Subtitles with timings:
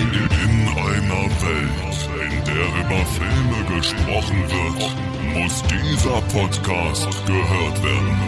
[0.00, 8.18] In einer Welt, in der über Filme gesprochen wird, muss dieser Podcast gehört werden.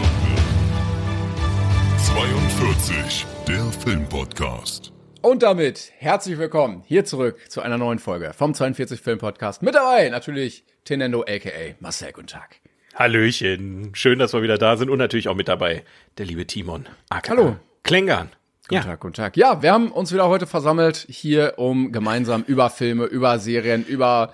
[1.97, 4.93] 42, der Filmpodcast.
[5.23, 9.63] Und damit herzlich willkommen hier zurück zu einer neuen Folge vom 42 Film Podcast.
[9.63, 12.11] Mit dabei natürlich Tenendo aka Marcel.
[12.11, 12.57] Guten Tag.
[12.93, 13.95] Hallöchen.
[13.95, 15.83] Schön, dass wir wieder da sind und natürlich auch mit dabei
[16.19, 16.85] der liebe Timon.
[17.09, 17.55] aka Hallo.
[17.81, 18.29] Klängern.
[18.69, 18.83] Guten Ja.
[18.83, 19.35] Tag, guten Tag.
[19.35, 24.31] Ja, wir haben uns wieder heute versammelt hier, um gemeinsam über Filme, über Serien, über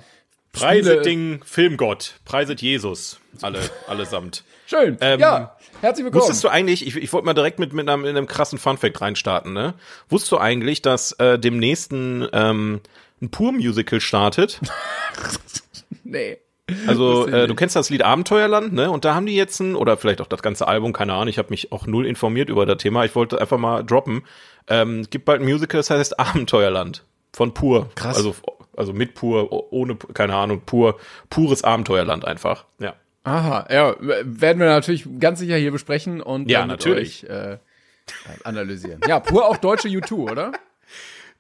[0.53, 2.19] Preiset Ding Filmgott.
[2.25, 3.19] Preiset Jesus.
[3.41, 4.43] Alle, allesamt.
[4.67, 4.97] Schön.
[5.01, 6.21] Ähm, ja, herzlich willkommen.
[6.21, 9.01] Wusstest du eigentlich, ich, ich wollte mal direkt mit, mit, einem, mit einem krassen Funfact
[9.01, 9.73] reinstarten, ne?
[10.09, 12.81] Wusstest du eigentlich, dass äh, dem nächsten ähm,
[13.21, 14.59] ein Pur-Musical startet?
[16.03, 16.37] nee.
[16.87, 18.89] Also äh, du kennst das Lied Abenteuerland, ne?
[18.91, 21.37] Und da haben die jetzt ein, oder vielleicht auch das ganze Album, keine Ahnung, ich
[21.37, 23.05] habe mich auch null informiert über das Thema.
[23.05, 24.23] Ich wollte einfach mal droppen.
[24.67, 27.03] Ähm, es gibt bald ein Musical, das heißt Abenteuerland
[27.33, 27.89] von Pur.
[27.95, 28.17] Krass.
[28.17, 28.35] Also,
[28.75, 30.97] also mit Pur, ohne, keine Ahnung, pur,
[31.29, 32.65] pures Abenteuerland einfach.
[32.79, 32.95] Ja.
[33.23, 37.25] Aha, ja, werden wir natürlich ganz sicher hier besprechen und Ja, natürlich.
[37.25, 37.57] euch, äh,
[38.43, 39.01] analysieren.
[39.07, 40.51] Ja, pur auch deutsche U2, oder?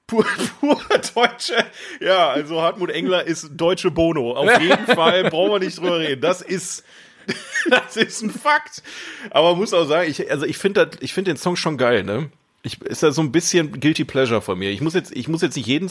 [0.09, 0.25] Pur,
[0.59, 0.81] pur
[1.13, 1.53] deutsche,
[2.01, 4.35] ja, also Hartmut Engler ist deutsche Bono.
[4.35, 6.21] Auf jeden Fall brauchen wir nicht drüber reden.
[6.21, 6.83] Das ist,
[7.69, 8.81] das ist ein Fakt.
[9.29, 12.29] Aber muss auch sagen, ich, also ich finde ich finde den Song schon geil, ne?
[12.63, 14.71] Ich, ist ja so ein bisschen guilty pleasure von mir.
[14.71, 15.89] Ich muss jetzt, ich muss jetzt nicht jeden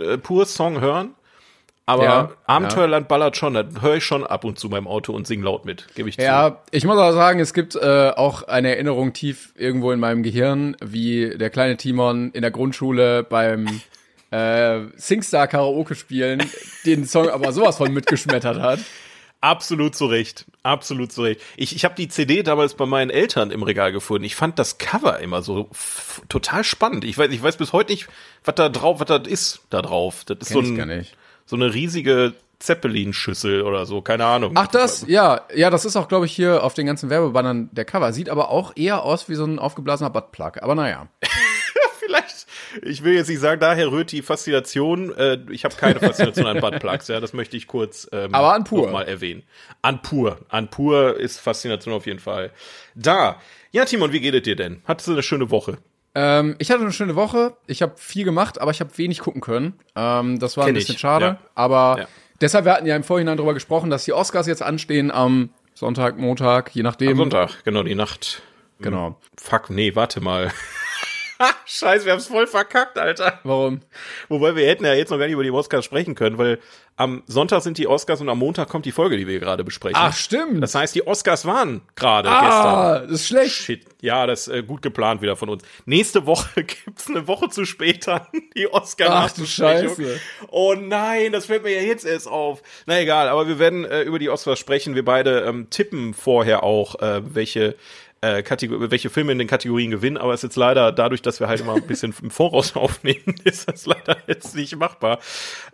[0.00, 1.14] äh, pur Song hören,
[1.90, 5.26] aber Ja, Abenteuerland ballert schon, das höre ich schon ab und zu beim Auto und
[5.26, 6.22] sing laut mit, gebe ich zu.
[6.22, 10.22] Ja, ich muss auch sagen, es gibt äh, auch eine Erinnerung tief irgendwo in meinem
[10.22, 13.66] Gehirn, wie der kleine Timon in der Grundschule beim
[14.30, 16.42] äh, Singstar Karaoke spielen
[16.86, 18.80] den Song aber sowas von mitgeschmettert hat.
[19.42, 20.44] Absolut zu Recht.
[20.62, 21.40] Absolut zu Recht.
[21.56, 24.24] Ich, ich habe die CD damals bei meinen Eltern im Regal gefunden.
[24.24, 25.70] Ich fand das Cover immer so
[26.28, 27.04] total spannend.
[27.04, 28.06] Ich weiß, ich weiß bis heute nicht,
[28.44, 30.24] was da drauf, was das ist da drauf.
[30.26, 31.16] Das ist so, Kenn ich gar ein, nicht.
[31.50, 34.52] So eine riesige Zeppelin-Schüssel oder so, keine Ahnung.
[34.54, 37.84] Ach das, ja, ja, das ist auch, glaube ich, hier auf den ganzen Werbebannern der
[37.84, 38.12] Cover.
[38.12, 40.62] Sieht aber auch eher aus wie so ein aufgeblasener Buttplug.
[40.62, 41.08] Aber naja.
[41.98, 42.46] Vielleicht,
[42.82, 45.12] ich will jetzt nicht sagen, daher rührt die Faszination.
[45.16, 48.62] Äh, ich habe keine Faszination an Buttplugs, ja, das möchte ich kurz ähm, Aber an
[48.62, 48.88] pur.
[48.92, 49.42] mal erwähnen.
[49.82, 50.38] An pur.
[50.50, 52.52] An pur ist Faszination auf jeden Fall.
[52.94, 53.40] Da.
[53.72, 54.82] Ja, Timon, wie geht es dir denn?
[54.84, 55.78] Hattest du eine schöne Woche?
[56.14, 57.56] Ähm, ich hatte eine schöne Woche.
[57.66, 59.74] Ich habe viel gemacht, aber ich habe wenig gucken können.
[59.94, 61.24] Ähm, das war ein Kenn bisschen ich, schade.
[61.24, 61.38] ja.
[61.54, 62.08] Aber Ja.
[62.40, 66.18] deshalb, wir hatten ja im Vorhinein darüber gesprochen, dass die Oscars jetzt anstehen am Sonntag,
[66.18, 67.10] Montag, je nachdem.
[67.12, 68.42] Am Sonntag, genau, die Nacht.
[68.80, 69.16] Genau.
[69.36, 70.50] Fuck, nee, warte mal.
[71.66, 73.40] Scheiße, wir haben's voll verkackt, Alter.
[73.44, 73.80] Warum?
[74.28, 76.58] Wobei wir hätten ja jetzt noch gar nicht über die Oscars sprechen können, weil
[76.96, 79.96] am Sonntag sind die Oscars und am Montag kommt die Folge, die wir gerade besprechen.
[79.98, 80.62] Ach, stimmt.
[80.62, 82.40] Das heißt, die Oscars waren gerade ah,
[82.98, 83.08] gestern.
[83.08, 83.54] das ist schlecht.
[83.54, 83.86] Shit.
[84.02, 85.62] Ja, das ist äh, gut geplant wieder von uns.
[85.86, 90.20] Nächste Woche gibt's eine Woche zu später die oscar Ach du Scheiße.
[90.50, 92.62] Oh nein, das fällt mir ja jetzt erst auf.
[92.84, 94.94] Na egal, aber wir werden äh, über die Oscars sprechen.
[94.94, 97.76] Wir beide ähm, tippen vorher auch, äh, welche
[98.20, 101.40] äh, Kategor welche Filme in den Kategorien gewinnen, aber es ist jetzt leider dadurch, dass
[101.40, 105.18] wir halt immer ein bisschen im Voraus aufnehmen, ist das leider jetzt nicht machbar.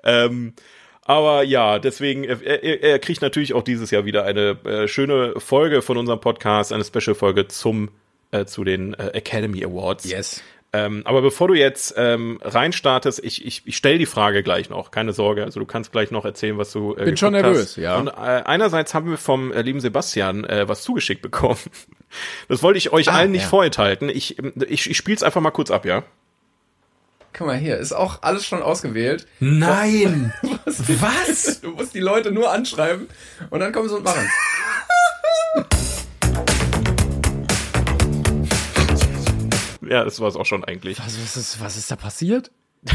[0.05, 0.55] Ähm,
[1.03, 5.81] aber ja, deswegen, er, er, kriegt natürlich auch dieses Jahr wieder eine äh, schöne Folge
[5.81, 7.91] von unserem Podcast, eine Special-Folge zum
[8.33, 10.11] äh, zu den äh, Academy Awards.
[10.11, 10.43] Yes.
[10.76, 14.91] Ähm, aber bevor du jetzt ähm, reinstartest, ich, ich, ich stelle die Frage gleich noch,
[14.91, 15.44] keine Sorge.
[15.44, 17.76] Also du kannst gleich noch erzählen, was du äh, Bin schon nervös, hast.
[17.76, 17.97] ja.
[17.97, 21.59] Und äh, einerseits haben wir vom äh, lieben Sebastian äh, was zugeschickt bekommen.
[22.48, 23.48] Das wollte ich euch Ah, allen nicht ja.
[23.48, 24.09] vorenthalten.
[24.09, 26.05] Ich, ich, ich spiele es einfach mal kurz ab, ja?
[27.32, 29.26] Guck mal hier, ist auch alles schon ausgewählt.
[29.40, 30.32] Nein!
[30.64, 31.61] Was?
[31.61, 33.08] Du musst die Leute nur anschreiben
[33.50, 34.26] und dann kommen sie und machen.
[39.88, 40.99] Ja, das war es auch schon eigentlich.
[40.99, 42.50] Was, was, ist, was ist da passiert?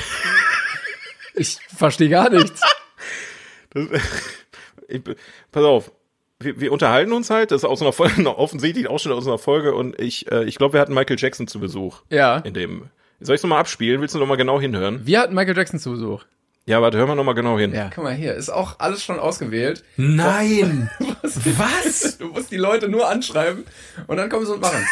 [1.34, 2.62] Ich verstehe gar nichts.
[3.72, 3.88] Das,
[4.88, 5.02] ich,
[5.52, 5.92] pass auf.
[6.40, 9.38] Wir, wir unterhalten uns halt, das ist aus einer Folge, offensichtlich auch schon aus einer
[9.38, 12.02] Folge und ich, äh, ich glaube, wir hatten Michael Jackson zu Besuch.
[12.10, 12.38] Ja.
[12.38, 12.90] In dem.
[13.20, 14.02] Soll ich es nochmal abspielen?
[14.02, 15.06] Willst du nochmal genau hinhören?
[15.06, 16.26] Wir hatten Michael Jackson zu Besuch.
[16.66, 17.74] Ja, warte, hör mal nochmal genau hin.
[17.74, 17.90] Ja.
[17.94, 19.84] Guck mal hier, ist auch alles schon ausgewählt.
[19.98, 20.90] Nein!
[21.22, 21.40] Was?
[21.58, 22.18] Was?
[22.18, 23.66] Du musst die Leute nur anschreiben
[24.08, 24.86] und dann kommen sie und machen.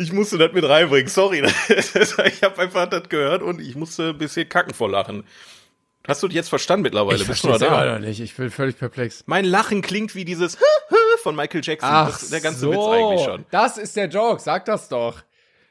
[0.00, 1.42] Ich musste das mit reinbringen, sorry.
[1.68, 5.24] ich habe einfach das gehört und ich musste ein bisschen kacken vor Lachen.
[6.08, 7.20] Hast du das jetzt verstanden mittlerweile?
[7.20, 7.98] Ich Bist du noch da?
[7.98, 8.18] noch nicht.
[8.20, 9.24] Ich bin völlig perplex.
[9.26, 10.56] Mein Lachen klingt wie dieses
[11.22, 11.90] von Michael Jackson.
[11.90, 13.44] das ist der ganze so, Witz eigentlich schon.
[13.50, 14.40] Das ist der Joke.
[14.40, 15.22] Sag das doch.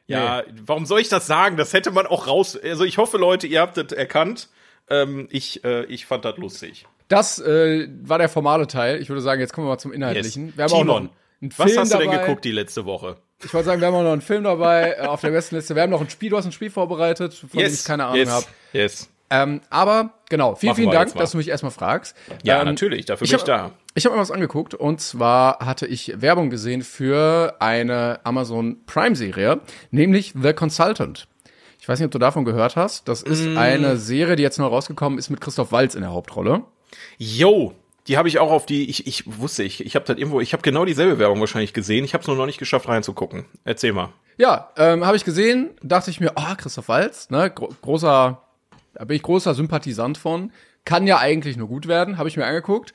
[0.06, 1.58] Ja, warum soll ich das sagen?
[1.58, 2.56] Das hätte man auch raus.
[2.56, 4.50] Also ich hoffe, Leute, ihr habt das erkannt.
[4.92, 6.86] Ähm, ich, äh, ich fand das lustig.
[7.08, 9.02] Das äh, war der formale Teil.
[9.02, 10.48] Ich würde sagen, jetzt kommen wir mal zum Inhaltlichen.
[10.48, 10.58] Yes.
[10.58, 11.10] Wir haben Timon,
[11.42, 12.26] einen was Film hast du denn dabei.
[12.26, 13.18] geguckt die letzte Woche?
[13.44, 15.74] Ich wollte sagen, wir haben auch noch einen Film dabei äh, auf der besten Liste.
[15.76, 18.18] Wir haben noch ein Spiel, du hast ein Spiel vorbereitet, von dem ich keine Ahnung
[18.18, 18.46] yes, habe.
[18.74, 19.10] Yes.
[19.32, 22.16] Ähm, aber genau, vielen, Machen vielen Dank, dass du mich erstmal fragst.
[22.44, 23.72] Ja, Ähm, natürlich, dafür ich bin ich hab- da.
[23.96, 29.16] Ich habe mir was angeguckt und zwar hatte ich Werbung gesehen für eine Amazon Prime
[29.16, 29.62] Serie,
[29.92, 31.28] nämlich The Consultant.
[31.80, 33.08] Ich weiß nicht, ob du davon gehört hast.
[33.08, 33.58] Das ist Mm.
[33.58, 36.64] eine Serie, die jetzt neu rausgekommen ist mit Christoph Waltz in der Hauptrolle.
[37.18, 37.74] Yo,
[38.08, 40.54] die habe ich auch auf die, ich, ich wusste, ich, ich habe das irgendwo, ich
[40.54, 42.06] habe genau dieselbe Werbung wahrscheinlich gesehen.
[42.06, 43.46] Ich habe es nur noch nicht geschafft reinzugucken.
[43.64, 44.10] Erzähl mal.
[44.38, 48.42] Ja, ähm, habe ich gesehen, dachte ich mir, oh, Christoph Waltz, ne, gro großer,
[48.94, 50.52] da bin ich großer Sympathisant von.
[50.86, 52.94] Kann ja eigentlich nur gut werden, habe ich mir angeguckt.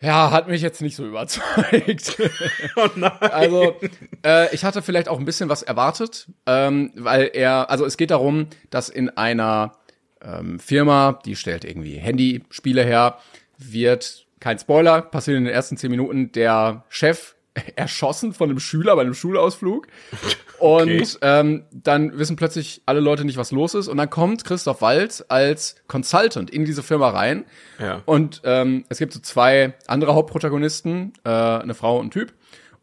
[0.00, 2.18] Ja, hat mich jetzt nicht so überzeugt.
[2.76, 3.12] Oh nein.
[3.20, 3.76] Also,
[4.24, 8.10] äh, ich hatte vielleicht auch ein bisschen was erwartet, ähm, weil er, also es geht
[8.10, 9.72] darum, dass in einer
[10.20, 13.18] ähm, Firma, die stellt irgendwie Handyspiele her,
[13.58, 17.34] wird, kein Spoiler, passiert in den ersten zehn Minuten, der Chef
[17.76, 19.86] erschossen von einem Schüler bei einem Schulausflug.
[20.58, 23.88] Und ähm, dann wissen plötzlich alle Leute nicht, was los ist.
[23.88, 27.44] Und dann kommt Christoph Waltz als Consultant in diese Firma rein.
[27.78, 28.02] Ja.
[28.06, 32.32] Und ähm, es gibt so zwei andere Hauptprotagonisten, äh, eine Frau und ein Typ.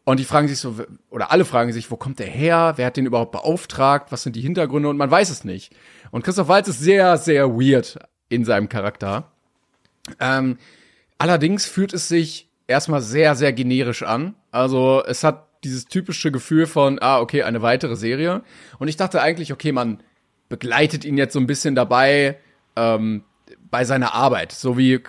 [0.04, 0.76] Und die fragen sich so,
[1.10, 2.74] oder alle fragen sich, wo kommt der her?
[2.76, 4.12] Wer hat den überhaupt beauftragt?
[4.12, 4.88] Was sind die Hintergründe?
[4.88, 5.74] Und man weiß es nicht.
[6.10, 7.98] Und Christoph Waltz ist sehr, sehr weird
[8.28, 9.32] in seinem Charakter.
[10.20, 10.58] Ähm,
[11.18, 14.34] allerdings fühlt es sich erstmal sehr, sehr generisch an.
[14.50, 18.42] Also es hat dieses typische Gefühl von, ah, okay, eine weitere Serie.
[18.78, 20.02] Und ich dachte eigentlich, okay, man
[20.48, 22.38] begleitet ihn jetzt so ein bisschen dabei
[22.76, 23.24] ähm,
[23.70, 24.52] bei seiner Arbeit.
[24.52, 25.00] So wie,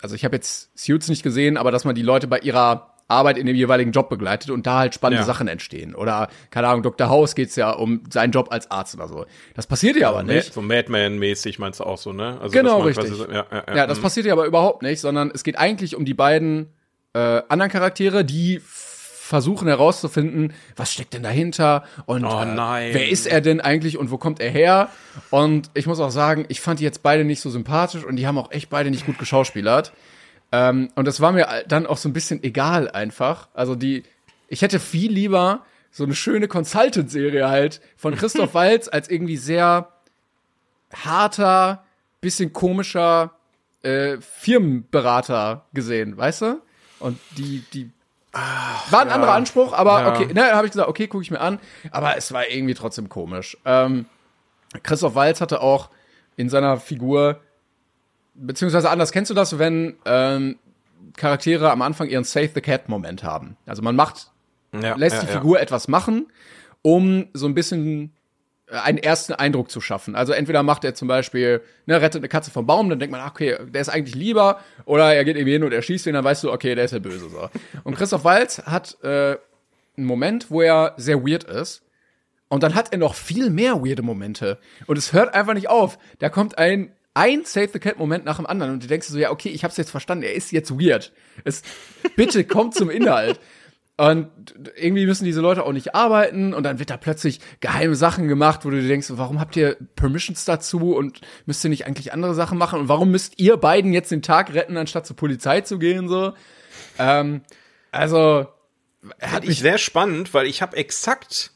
[0.00, 3.38] also ich habe jetzt Suits nicht gesehen, aber dass man die Leute bei ihrer Arbeit
[3.38, 5.26] in dem jeweiligen Job begleitet und da halt spannende Ja.
[5.26, 5.94] Sachen entstehen.
[5.94, 7.08] Oder, keine Ahnung, Dr.
[7.08, 9.26] House geht's ja um seinen Job als Arzt oder so.
[9.54, 10.52] Das passiert ja aber nicht.
[10.52, 12.38] So Madman-mäßig meinst du auch so, ne?
[12.40, 13.08] Also, Genau, richtig.
[13.14, 13.86] so- ja, ja, ja.
[13.86, 14.02] Das mhm.
[14.02, 16.68] passiert ja aber überhaupt nicht, sondern es geht eigentlich um die beiden
[17.14, 18.60] äh, anderen Charaktere, die
[19.24, 24.10] versuchen herauszufinden, was steckt denn dahinter und Oh äh, wer ist er denn eigentlich und
[24.10, 24.90] wo kommt er her?
[25.30, 28.26] Und ich muss auch sagen, ich fand die jetzt beide nicht so sympathisch und die
[28.26, 29.92] haben auch echt beide nicht gut geschauspielert.
[30.54, 33.48] Ähm, und das war mir dann auch so ein bisschen egal einfach.
[33.54, 34.04] Also die,
[34.46, 39.88] ich hätte viel lieber so eine schöne Consultant-Serie halt von Christoph Waltz als irgendwie sehr
[40.94, 41.84] harter,
[42.20, 43.32] bisschen komischer
[43.82, 46.62] äh, Firmenberater gesehen, weißt du?
[47.00, 47.90] Und die, die
[48.32, 50.08] war ein anderer Anspruch, aber Ja.
[50.10, 51.58] okay, ne, habe ich gesagt, okay, gucke ich mir an,
[51.90, 53.56] aber es war irgendwie trotzdem komisch.
[53.64, 54.06] Ähm,
[54.84, 55.90] Christoph Waltz hatte auch
[56.36, 57.40] in seiner Figur,
[58.34, 60.58] beziehungsweise anders, kennst du das, wenn ähm,
[61.16, 63.56] Charaktere am Anfang ihren Save the Cat Moment haben?
[63.66, 64.30] Also man macht
[64.72, 65.32] ja, lässt ja, die ja.
[65.32, 66.26] Figur etwas machen,
[66.82, 68.12] um so ein bisschen
[68.68, 70.16] äh, einen ersten Eindruck zu schaffen.
[70.16, 73.20] Also entweder macht er zum Beispiel, ne, rettet eine Katze vom Baum, dann denkt man,
[73.20, 76.24] ach, okay, der ist eigentlich lieber, oder er geht irgendwie hin und erschießt ihn, dann
[76.24, 77.28] weißt du, okay, der ist der Böse.
[77.28, 77.48] So.
[77.84, 79.36] Und Christoph Waltz hat äh,
[79.96, 81.82] einen Moment, wo er sehr weird ist.
[82.48, 84.58] Und dann hat er noch viel mehr weirde Momente.
[84.86, 85.98] Und es hört einfach nicht auf.
[86.18, 88.74] Da kommt ein, ein Save the Cat Moment nach dem anderen.
[88.74, 91.12] Und du denkst so, ja, okay, ich hab's jetzt verstanden, er ist jetzt weird.
[91.44, 91.62] Es,
[92.16, 93.40] bitte kommt zum Inhalt.
[93.96, 94.28] Und
[94.74, 98.64] irgendwie müssen diese Leute auch nicht arbeiten und dann wird da plötzlich geheime Sachen gemacht,
[98.64, 102.34] wo du dir denkst, warum habt ihr Permissions dazu und müsst ihr nicht eigentlich andere
[102.34, 105.78] Sachen machen und warum müsst ihr beiden jetzt den Tag retten, anstatt zur Polizei zu
[105.78, 106.32] gehen so?
[106.98, 107.42] Ähm,
[107.92, 108.48] also
[109.20, 111.52] hat Fand ich sehr spannend, weil ich habe exakt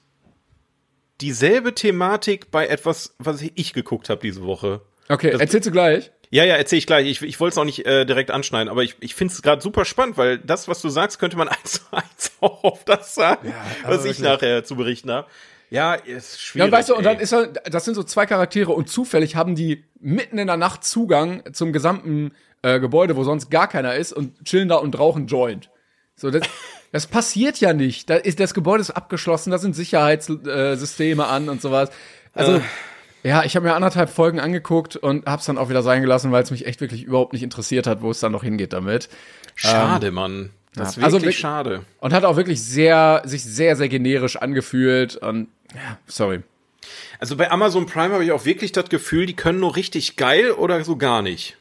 [1.21, 4.83] dieselbe Thematik bei etwas, was ich geguckt habe diese Woche.
[5.09, 6.11] Okay, erzählst du gleich?
[6.31, 7.07] Ja, ja, erzähl ich gleich.
[7.07, 9.63] Ich, ich wollte es auch nicht äh, direkt anschneiden, aber ich, ich finde es gerade
[9.63, 13.15] super spannend, weil das, was du sagst, könnte man eins zu eins auch auf das
[13.15, 15.27] sagen, aber was ich nachher zu berichten habe.
[15.71, 16.67] Ja, ist Ja, schwierig.
[16.67, 17.23] und weißt du, und dann ey.
[17.23, 20.85] ist er, das sind so zwei Charaktere und zufällig haben die mitten in der Nacht
[20.85, 25.27] Zugang zum gesamten äh, Gebäude, wo sonst gar keiner ist und chillen da und rauchen
[25.27, 25.71] Joint.
[26.17, 26.43] So, das,
[26.93, 28.09] das passiert ja nicht.
[28.09, 31.91] Da ist, das Gebäude ist abgeschlossen, da sind Sicherheitssysteme äh, an und sowas.
[32.35, 32.61] Also,
[33.23, 36.43] ja, ich habe mir anderthalb Folgen angeguckt und hab's dann auch wieder sein gelassen, weil
[36.43, 39.09] es mich echt wirklich überhaupt nicht interessiert hat, wo es dann noch hingeht damit.
[39.55, 40.51] schade, Mann.
[40.75, 41.03] Das ist ja.
[41.03, 41.85] wirklich Also wirklich- schade.
[42.01, 46.43] Und hat auch wirklich sehr, sich sehr, sehr generisch angefühlt und, ja, sorry.
[47.19, 50.53] Also bei Amazon Prime habe ich auch wirklich das Gefühl, die können nur richtig geil
[50.53, 51.57] oder so gar nicht.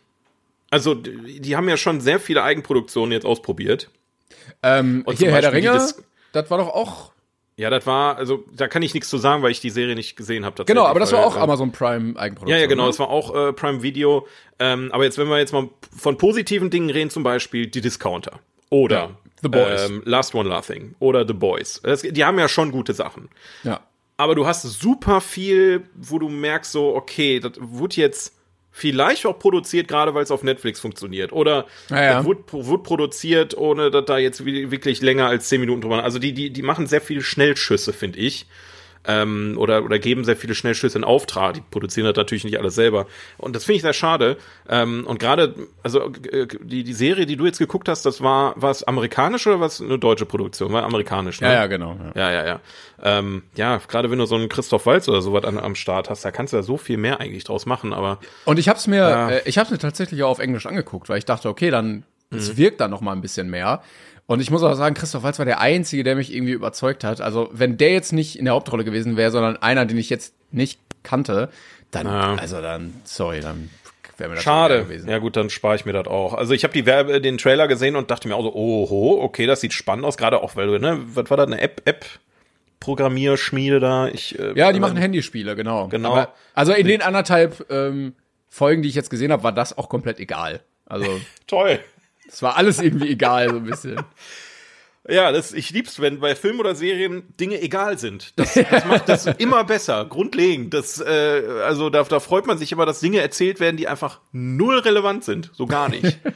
[0.69, 3.89] Also die die haben ja schon sehr viele Eigenproduktionen jetzt ausprobiert.
[4.61, 5.71] Ähm, Und hier Herr der Ringe,
[6.33, 7.11] das war doch auch
[7.57, 10.15] Ja, das war, also da kann ich nichts zu sagen, weil ich die Serie nicht
[10.15, 10.63] gesehen habe.
[10.65, 12.49] Genau, aber das war auch äh, Amazon Prime Eigenproduktion.
[12.55, 12.89] Ja, ja, genau, ne?
[12.89, 14.27] das war auch äh, Prime Video.
[14.59, 18.39] Ähm, aber jetzt, wenn wir jetzt mal von positiven Dingen reden, zum Beispiel die Discounter
[18.69, 19.09] oder Ja,
[19.41, 19.89] The Boys.
[19.89, 21.81] Ähm, Last One Laughing oder The Boys.
[21.83, 23.29] Das, die haben ja schon gute Sachen.
[23.63, 23.79] Ja.
[24.17, 28.36] Aber du hast super viel, wo du merkst so, okay, das wurde jetzt
[28.77, 31.33] vielleicht auch produziert, gerade weil es auf Netflix funktioniert.
[31.33, 32.13] Oder Ja, ja.
[32.13, 36.03] das wurde, wurde produziert, ohne dass da jetzt wirklich länger als zehn Minuten drüber.
[36.03, 38.45] Also die, die, die machen sehr viele Schnellschüsse, finde ich.
[39.07, 41.53] Ähm, oder, oder geben sehr viele Schnellschüsse in Auftrag.
[41.53, 43.07] Die produzieren das natürlich nicht alles selber.
[43.37, 44.37] Und das finde ich sehr schade.
[44.69, 48.53] Ähm, und gerade, also äh, die, die Serie, die du jetzt geguckt hast, das war
[48.57, 50.73] was amerikanisch oder was eine deutsche Produktion?
[50.73, 51.47] War amerikanisch, ne?
[51.47, 51.97] Ja, ja, genau.
[52.15, 52.21] Ja.
[52.21, 52.59] Ja, ja, ja.
[53.01, 56.25] Ähm, ja, gerade wenn du so einen Christoph Walz oder sowas an, am Start hast,
[56.25, 59.29] da kannst du ja so viel mehr eigentlich draus machen, aber Und ich hab's mir,
[59.31, 62.57] äh, ich hab's mir tatsächlich auch auf Englisch angeguckt, weil ich dachte, okay, dann, es
[62.57, 63.81] wirkt dann noch mal ein bisschen mehr.
[64.27, 67.21] Und ich muss auch sagen, Christoph Waltz war der Einzige, der mich irgendwie überzeugt hat.
[67.21, 70.33] Also, wenn der jetzt nicht in der Hauptrolle gewesen wäre, sondern einer, den ich jetzt
[70.51, 71.49] nicht kannte,
[71.91, 72.35] dann, Ja.
[72.35, 73.69] also dann, sorry, dann
[74.17, 74.83] wäre mir das schade.
[74.83, 75.09] gewesen.
[75.09, 76.33] Ja gut, dann spare ich mir das auch.
[76.33, 79.45] Also ich habe die Werbe, den Trailer gesehen und dachte mir auch so, oho, okay,
[79.45, 82.05] das sieht spannend aus, gerade auch, weil du, ne, was war das, eine App, App,
[82.79, 84.07] Programmierschmiede da?
[84.07, 85.87] Ich, äh, Ja, die machen Handyspiele, genau.
[85.87, 86.11] Genau.
[86.13, 88.13] Aber, also in den anderthalb ähm,
[88.49, 90.61] Folgen, die ich jetzt gesehen habe, war das auch komplett egal.
[90.85, 91.05] Also,
[91.47, 91.79] Toll.
[92.27, 93.99] Es war alles irgendwie egal, so ein bisschen.
[95.09, 98.33] Ja, das, ich lieb's, wenn bei Filmen oder Serien Dinge egal sind.
[98.35, 100.73] Das, das macht das immer besser, grundlegend.
[100.73, 104.19] Das, äh, also da, da freut man sich immer, dass Dinge erzählt werden, die einfach
[104.33, 106.19] null relevant sind, so gar nicht.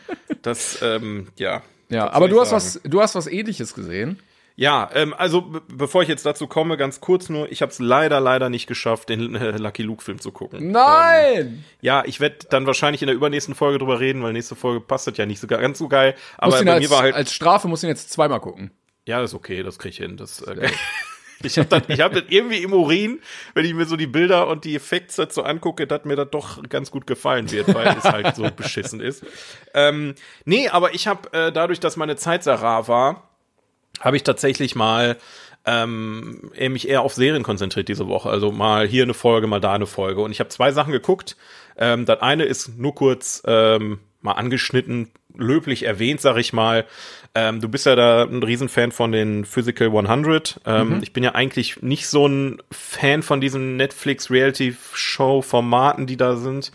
[0.44, 1.62] Das, ähm, ja.
[1.90, 4.18] Ja, aber du hast was, du hast was ähnliches gesehen.
[4.62, 7.80] Ja, ähm, also be bevor ich jetzt dazu komme, ganz kurz nur, ich habe es
[7.80, 10.70] leider, leider nicht geschafft, den äh, Lucky Luke Film zu gucken.
[10.70, 11.66] Nein!
[11.82, 15.08] Ja, ich werde dann wahrscheinlich in der übernächsten Folge drüber reden, weil nächste Folge passt
[15.08, 16.14] das ja nicht so ga- ganz so geil.
[16.38, 18.70] Aber bei als, mir war halt, als Strafe musst du ihn jetzt zweimal gucken.
[19.08, 20.16] ja, das ist okay, das krieg ich hin.
[20.16, 20.70] Das, äh,
[21.44, 23.20] ich habe das, ich hab das irgendwie im Urin,
[23.56, 26.62] wenn ich mir so die Bilder und die Effekte dazu angucke, dass mir das doch
[26.70, 29.26] ganz gut gefallen wird, weil es halt so beschissen ist.
[29.74, 30.14] Ähm,
[30.46, 33.28] nee, aber ich habe äh, dadurch, dass meine Zeit sehr rar war,
[34.00, 35.18] habe ich tatsächlich mal
[35.66, 38.30] ähm, mich eher auf Serien konzentriert diese Woche.
[38.30, 40.22] Also mal hier eine Folge, mal da eine Folge.
[40.22, 41.38] Und ich habe zwei Sachen geguckt.
[41.78, 46.86] Ähm, das eine ist nur kurz ähm, mal angeschnitten, löblich erwähnt, sag ich mal.
[47.34, 50.62] Ähm, du bist ja da ein Riesenfan von den Physical 100.
[50.66, 56.74] Ähm, Ich bin ja eigentlich nicht so ein Fan von diesen Netflix-Reality-Show-Formaten, die da sind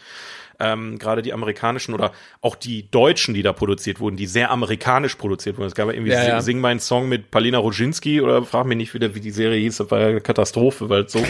[0.59, 5.17] ähm, gerade die amerikanischen oder auch die deutschen, die da produziert wurden, die sehr amerikanisch
[5.17, 5.67] produziert wurden.
[5.67, 6.41] Es gab ja irgendwie Ja, Sing, ja.
[6.41, 9.79] Sing meinen Song mit Palina Roginski oder frag mich nicht wieder, wie die Serie hieß,
[9.79, 11.23] das war ja Katastrophe, weil so,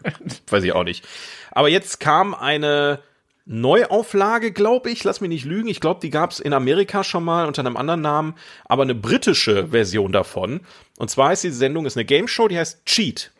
[0.50, 1.04] weiß ich auch nicht.
[1.50, 3.00] Aber jetzt kam eine
[3.46, 7.24] Neuauflage, glaube ich, lass mich nicht lügen, ich glaube, die gab es in Amerika schon
[7.24, 10.60] mal unter einem anderen Namen, aber eine britische Version davon.
[10.98, 13.32] Und zwar heißt diese Sendung, ist eine Game Show, die heißt Cheat.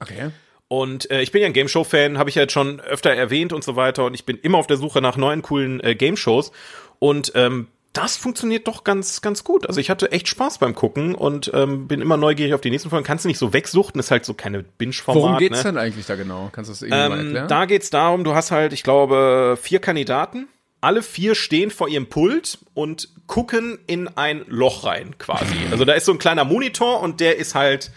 [0.00, 0.30] Okay.
[0.68, 3.10] Und äh, ich bin ja ein Game Show Fan, habe ich ja jetzt schon öfter
[3.10, 4.04] erwähnt und so weiter.
[4.04, 6.52] Und ich bin immer auf der Suche nach neuen coolen äh, Game Shows.
[6.98, 9.66] Und ähm, das funktioniert doch ganz, ganz gut.
[9.66, 12.90] Also ich hatte echt Spaß beim Gucken und ähm, bin immer neugierig auf die nächsten
[12.90, 13.04] Folgen.
[13.04, 15.22] Kannst du nicht so wegsuchten, ist halt so keine Binge-Format.
[15.22, 15.64] Worum geht's ne?
[15.64, 16.50] denn eigentlich da genau?
[16.52, 17.48] Kannst du das irgendwie mal Ähm, erklären?
[17.48, 20.48] da geht's darum, du hast halt, ich glaube, vier Kandidaten.
[20.80, 25.56] Alle vier stehen vor ihrem Pult und gucken in ein Loch rein, quasi.
[25.72, 27.90] Also da ist so ein kleiner Monitor und der ist halt,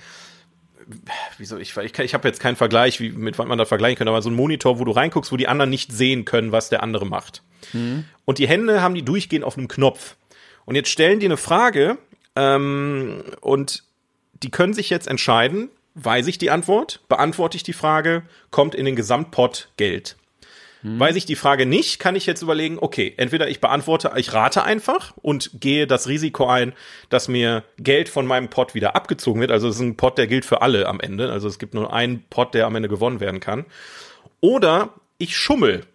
[1.38, 4.12] wieso, ich, ich, ich habe jetzt keinen Vergleich, wie, mit was man da vergleichen könnte,
[4.12, 6.83] aber so ein Monitor, wo du reinguckst, wo die anderen nicht sehen können, was der
[6.83, 7.43] andere macht.
[8.25, 10.15] Und die Hände haben die durchgehend auf einem Knopf.
[10.65, 11.98] Und jetzt stellen die eine Frage
[12.36, 13.83] ähm, und
[14.43, 18.86] die können sich jetzt entscheiden, weiß ich die Antwort, beantworte ich die Frage, kommt in
[18.86, 20.15] den Gesamtpot Geld.
[20.83, 24.63] Weiß ich die Frage nicht, kann ich jetzt überlegen, okay, entweder ich beantworte, ich rate
[24.63, 26.73] einfach und gehe das Risiko ein,
[27.09, 29.51] dass mir Geld von meinem Pot wieder abgezogen wird.
[29.51, 31.31] Also es ist ein Pot, der gilt für alle am Ende.
[31.31, 33.65] Also es gibt nur einen Pot, der am Ende gewonnen werden kann.
[34.39, 35.85] Oder ich schummel.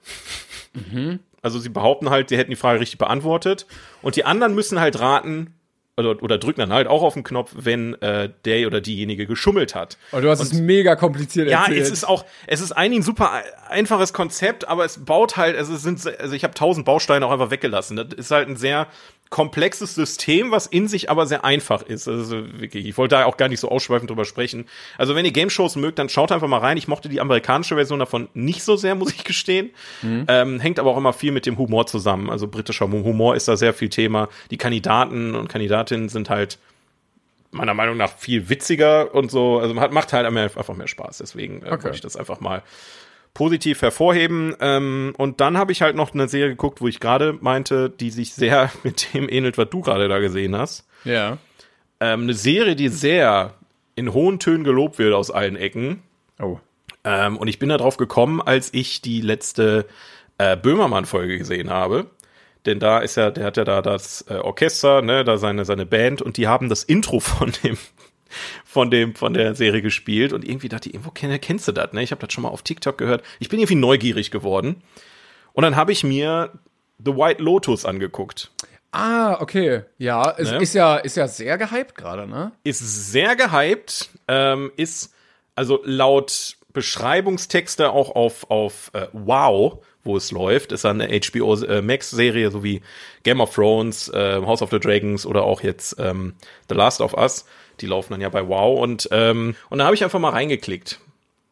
[1.43, 3.67] Also sie behaupten halt, sie hätten die Frage richtig beantwortet
[4.03, 5.55] und die anderen müssen halt raten
[5.99, 9.75] oder, oder drücken dann halt auch auf den Knopf, wenn äh, der oder diejenige geschummelt
[9.75, 9.97] hat.
[10.13, 11.81] Aber du hast es mega kompliziert Ja, erzählt.
[11.81, 13.31] es ist auch, es ist eigentlich ein super
[13.69, 17.33] einfaches Konzept, aber es baut halt, also es sind, also ich habe tausend Bausteine auch
[17.33, 17.97] einfach weggelassen.
[17.97, 18.89] Das ist halt ein sehr
[19.29, 22.07] komplexes System, was in sich aber sehr einfach ist.
[22.07, 24.67] Also wirklich, ich wollte da auch gar nicht so ausschweifend drüber sprechen.
[24.99, 26.77] Also wenn ihr Game Shows mögt, dann schaut einfach mal rein.
[26.77, 29.71] Ich mochte die amerikanische Version davon nicht so sehr, muss ich gestehen.
[30.05, 32.31] Ähm, hängt aber auch immer viel mit dem Humor zusammen.
[32.31, 34.29] Also britischer Humor ist da sehr viel Thema.
[34.53, 35.49] Die Kandidaten und
[35.87, 36.59] Kandidatinnen sind halt
[37.51, 39.59] meiner Meinung nach viel witziger und so.
[39.59, 41.19] Also hat, macht halt einfach mehr Spaß.
[41.19, 42.63] Deswegen äh, wollte ich das einfach mal
[43.35, 44.55] positiv hervorheben.
[44.61, 48.11] Ähm, und dann habe ich halt noch eine Serie geguckt, wo ich gerade meinte, die
[48.11, 50.87] sich sehr mit dem ähnelt, was du gerade da gesehen hast.
[51.05, 51.39] ja.
[51.99, 53.55] Ähm, eine Serie, die sehr
[53.95, 56.03] in hohen Tönen gelobt wird aus allen Ecken.
[56.39, 56.59] Oh.
[57.05, 59.87] Ähm, und ich bin da drauf gekommen, als ich die letzte
[60.37, 62.11] äh, Böhmermann-Folge gesehen habe.
[62.67, 65.87] Denn da ist ja, der hat ja da das äh, Orchester, ne, da seine, seine
[65.87, 67.79] Band und die haben das Intro von dem,
[68.65, 71.93] von dem, von der Serie gespielt und irgendwie dachte ich, irgendwo kenn, kennst du das,
[71.93, 72.03] ne?
[72.03, 73.23] Ich habe das schon mal auf TikTok gehört.
[73.39, 74.83] Ich bin irgendwie neugierig geworden.
[75.53, 76.53] Und dann habe ich mir
[77.03, 78.51] The White Lotus angeguckt.
[78.93, 79.83] Ah, okay.
[79.99, 80.59] Ja, es Ne?
[80.59, 82.53] ist ja, ist ja sehr gehypt gerade, ne?
[82.65, 82.81] ist
[83.13, 85.13] sehr gehypt, ähm, ist
[85.55, 91.83] also laut Beschreibungstexte auch auf, auf äh, Wow, wo es läuft, ist eine HBO äh,
[91.83, 92.81] Max Serie, so wie
[93.23, 96.35] Game of Thrones, äh, House of the Dragons oder auch jetzt ähm,
[96.69, 97.45] The Last of Us.
[97.81, 101.01] Die laufen dann ja bei Wow und ähm, und da habe ich einfach mal reingeklickt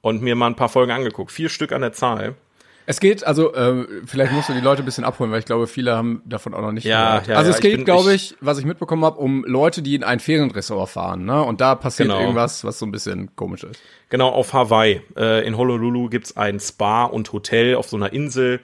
[0.00, 2.36] und mir mal ein paar Folgen angeguckt, vier Stück an der Zahl.
[2.86, 5.66] Es geht, also äh, vielleicht musst du die Leute ein bisschen abholen, weil ich glaube,
[5.66, 7.28] viele haben davon auch noch nicht Ja, gehört.
[7.28, 10.04] ja, also ja, es geht, glaube ich- was ich mitbekommen habe, um Leute, die in
[10.04, 11.42] ein Ferienressort fahren, ne?
[11.42, 12.20] Und da passiert Genau.
[12.20, 13.80] irgendwas, was so ein bisschen komisch ist.
[14.10, 15.00] Genau, auf Hawaii.
[15.16, 18.60] Äh, in Honolulu gibt's ein Spa und Hotel auf so einer Insel.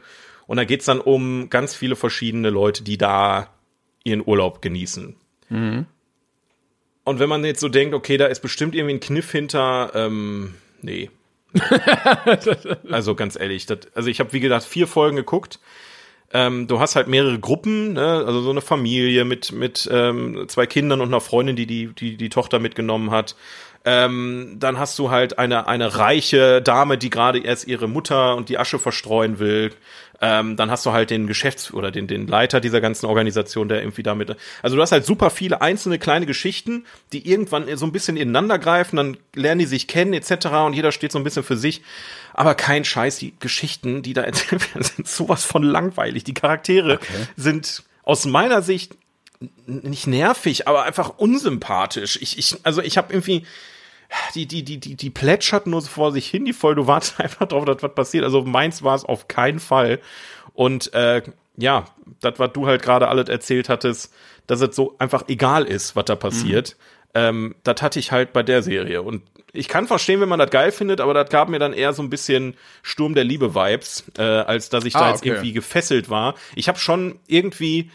[0.47, 3.49] Und da geht's dann um ganz viele verschiedene Leute, die da
[4.05, 5.17] ihren Urlaub genießen.
[7.05, 10.55] Und wenn man jetzt so denkt, okay, da ist bestimmt irgendwie ein Kniff hinter, ähm,
[10.83, 11.11] nee.
[12.91, 15.59] also ganz ehrlich, das, also ich habe wie gesagt vier Folgen geguckt.
[16.33, 18.25] Ähm, du hast halt mehrere Gruppen, ne?
[18.25, 22.17] also so eine Familie mit mit ähm, zwei Kindern und einer Freundin, die die die
[22.17, 23.35] die Tochter mitgenommen hat.
[23.85, 28.51] Ähm, dann hast du halt eine eine reiche Dame, die gerade erst ihre Mutter und
[28.51, 29.73] die Asche verstreuen will.
[30.21, 33.81] Ähm, dann hast du halt den Geschäfts- oder den den Leiter dieser ganzen Organisation, der
[33.81, 34.37] irgendwie damit.
[34.63, 36.85] Also du hast halt super viele einzelne kleine Geschichten,
[37.15, 38.97] die irgendwann so ein bisschen ineinander greifen.
[38.97, 40.47] Dann lernen die sich kennen etc.
[40.67, 41.81] Und jeder steht so ein bisschen für sich.
[42.35, 46.25] Aber kein Scheiß, die Geschichten, die da erzählt werden, sind sowas von langweilig.
[46.25, 46.99] Die Charaktere
[47.37, 48.97] sind aus meiner Sicht
[49.67, 52.19] nicht nervig, aber einfach unsympathisch.
[52.21, 53.47] Ich, ich, also ich habe irgendwie
[54.35, 56.83] die, die, die, die, die plätschert nur so vor sich hin, die Folge.
[56.83, 58.25] Du wartest einfach drauf, dass was passiert.
[58.25, 60.01] Also meins war es auf keinen Fall.
[60.53, 61.23] Und äh,
[61.57, 61.87] ja,
[62.21, 64.13] das, was du halt gerade alles erzählt hattest,
[64.47, 66.77] dass es so einfach egal ist, was da passiert.
[67.15, 69.03] Ähm, das hatte ich halt bei der Serie.
[69.03, 69.23] Und
[69.53, 72.03] ich kann verstehen, wenn man das geil findet, aber das gab mir dann eher so
[72.03, 75.31] ein bisschen Sturm der Liebe-Vibes, äh, als dass ich da Ah, jetzt okay.
[75.31, 76.35] irgendwie gefesselt war.
[76.55, 77.91] Ich habe schon irgendwie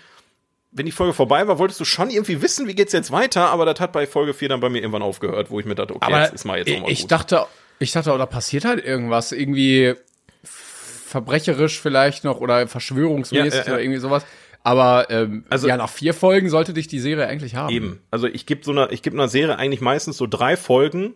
[0.77, 3.65] wenn die Folge vorbei war, wolltest du schon irgendwie wissen, wie geht's jetzt weiter, aber
[3.65, 6.05] das hat bei Folge 4 dann bei mir irgendwann aufgehört, wo ich mir dachte, okay,
[6.05, 7.11] Aber jetzt ist mal jetzt auch mal ich gut.
[7.11, 7.45] dachte,
[7.79, 9.95] ich dachte, oder passiert halt irgendwas, irgendwie
[10.43, 13.73] verbrecherisch vielleicht noch oder verschwörungsmäßig Ja, ja, ja.
[13.73, 14.25] oder irgendwie sowas.
[14.63, 17.69] Aber ähm, Also- ja, nach vier Folgen sollte dich die Serie eigentlich haben.
[17.73, 18.01] Eben.
[18.11, 21.13] Also ich gebe so einer, ich gebe einer Serie eigentlich meistens so drei Folgen,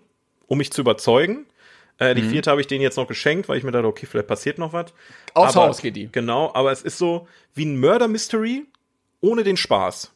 [0.48, 1.46] um mich zu überzeugen.
[2.00, 2.18] Äh, Mhm.
[2.18, 4.58] die vierte habe ich denen jetzt noch geschenkt, weil ich mir dachte, okay, vielleicht passiert
[4.58, 4.94] noch was.
[5.34, 6.10] Aufs Aber- Haus geht die.
[6.12, 8.66] Genau, aber es ist so wie ein Murder Mystery
[9.22, 10.14] ohne den Spaß.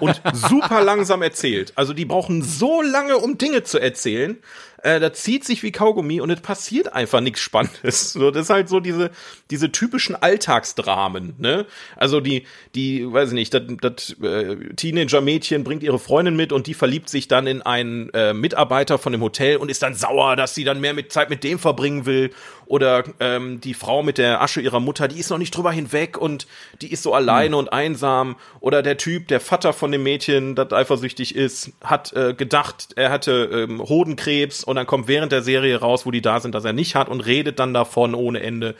[0.00, 1.72] Und super langsam erzählt.
[1.76, 4.38] Also die brauchen so lange, um Dinge zu erzählen.
[4.82, 8.12] Äh, da zieht sich wie Kaugummi und es passiert einfach nichts Spannendes.
[8.12, 9.10] So, das ist halt so diese,
[9.50, 11.66] diese typischen Alltagsdramen, ne?
[11.96, 16.66] Also die, die, weiß ich nicht, das, das äh, Teenager-Mädchen bringt ihre Freundin mit und
[16.66, 20.36] die verliebt sich dann in einen äh, Mitarbeiter von dem Hotel und ist dann sauer,
[20.36, 22.30] dass sie dann mehr mit Zeit mit dem verbringen will.
[22.66, 26.18] Oder ähm, die Frau mit der Asche ihrer Mutter, die ist noch nicht drüber hinweg
[26.18, 26.46] und
[26.82, 28.36] die ist so alleine und einsam.
[28.60, 33.10] Oder der Typ, der Vater von dem Mädchen, das eifersüchtig ist, hat äh, gedacht, er
[33.10, 36.64] hatte ähm, Hodenkrebs und dann kommt während der Serie raus, wo die da sind, dass
[36.64, 38.74] er nicht hat und redet dann davon ohne Ende.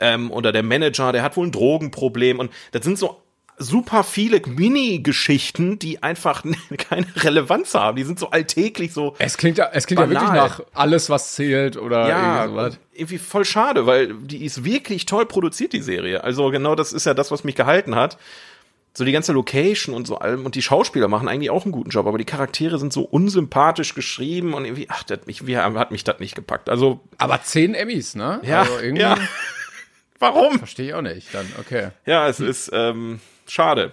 [0.00, 3.20] Ähm, oder der Manager, der hat wohl ein Drogenproblem und das sind so
[3.58, 6.42] super viele Mini-Geschichten, die einfach
[6.88, 7.96] keine Relevanz haben.
[7.96, 10.48] Die sind so alltäglich so Es klingt, ja- es klingt ja wirklich Banal.
[10.48, 15.26] nach alles, was zählt oder ja, irgendwie irgendwie voll schade, weil die ist wirklich toll
[15.26, 16.24] produziert, die Serie.
[16.24, 18.18] Also genau das ist ja das, was mich gehalten hat.
[18.94, 21.90] So die ganze Location und so allem und die Schauspieler machen eigentlich auch einen guten
[21.90, 25.90] Job, aber die Charaktere sind so unsympathisch geschrieben und irgendwie, ach, das, mich, wie hat
[25.90, 26.68] mich das nicht gepackt.
[26.68, 28.40] Also, Aber zehn Emmys, ne?
[28.44, 29.16] ja, Also irgendwie ja.
[30.18, 30.58] Warum?
[30.58, 31.34] verstehe ich auch nicht.
[31.34, 31.88] Dann, okay.
[32.06, 33.92] Ja, es ist ähm, schade.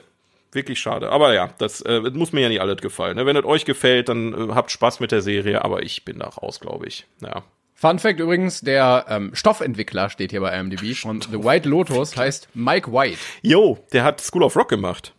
[0.52, 1.12] Wirklich schade.
[1.12, 3.16] Aber ja, das äh, muss mir ja nicht alles gefallen.
[3.18, 3.26] Ne?
[3.26, 6.28] Wenn es euch gefällt, dann äh, habt Spaß mit der Serie, aber ich bin da
[6.28, 7.06] raus, glaube ich.
[7.22, 7.44] Ja.
[7.80, 12.50] Fun Fact übrigens, der ähm, Stoffentwickler steht hier bei IMDb von The White Lotus heißt
[12.54, 13.20] Mike White.
[13.42, 15.14] Jo, der hat School of Rock gemacht.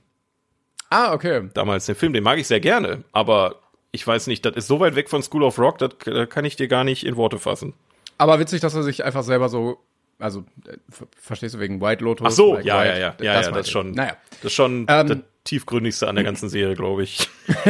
[0.90, 1.48] Ah, okay.
[1.54, 3.54] damals den Film, den mag ich sehr gerne, aber
[3.92, 6.44] ich weiß nicht, das ist so weit weg von School of Rock, das äh, kann
[6.44, 7.72] ich dir gar nicht in Worte fassen.
[8.18, 9.78] Aber witzig, dass er sich einfach selber so,
[10.20, 12.26] also äh, ver- verstehst du wegen White Lotus?
[12.26, 13.72] Ach so, Mike ja, White, ja, ja, ja, ja, das, ist ich.
[13.72, 14.16] schon, Naja.
[14.42, 17.28] das ist schon Ähm, das tiefgründigste an der ganzen Serie, glaube ich.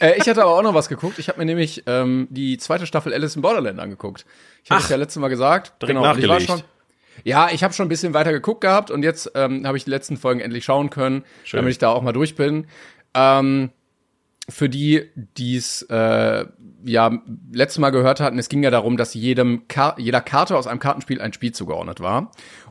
[0.00, 1.18] Äh, ich hatte aber auch noch was geguckt.
[1.18, 4.24] Ich habe mir nämlich ähm, die zweite Staffel Alice in Borderland angeguckt.
[4.64, 5.80] Ich habe es ja letztes Mal gesagt.
[5.82, 6.46] direkt und ich war nachgelegt.
[6.50, 6.62] schon.
[7.22, 9.90] Ja, ich habe schon ein bisschen weiter geguckt gehabt und jetzt ähm, habe ich die
[9.90, 11.58] letzten Folgen endlich schauen können, Schön.
[11.58, 12.66] damit ich da auch mal durch bin.
[13.14, 13.70] Ähm,
[14.48, 16.44] für die, die es äh,
[16.84, 17.18] ja
[17.52, 20.80] letztes Mal gehört hatten, es ging ja darum, dass jedem Kar jeder Karte aus einem
[20.80, 22.30] Kartenspiel ein Spiel zugeordnet war.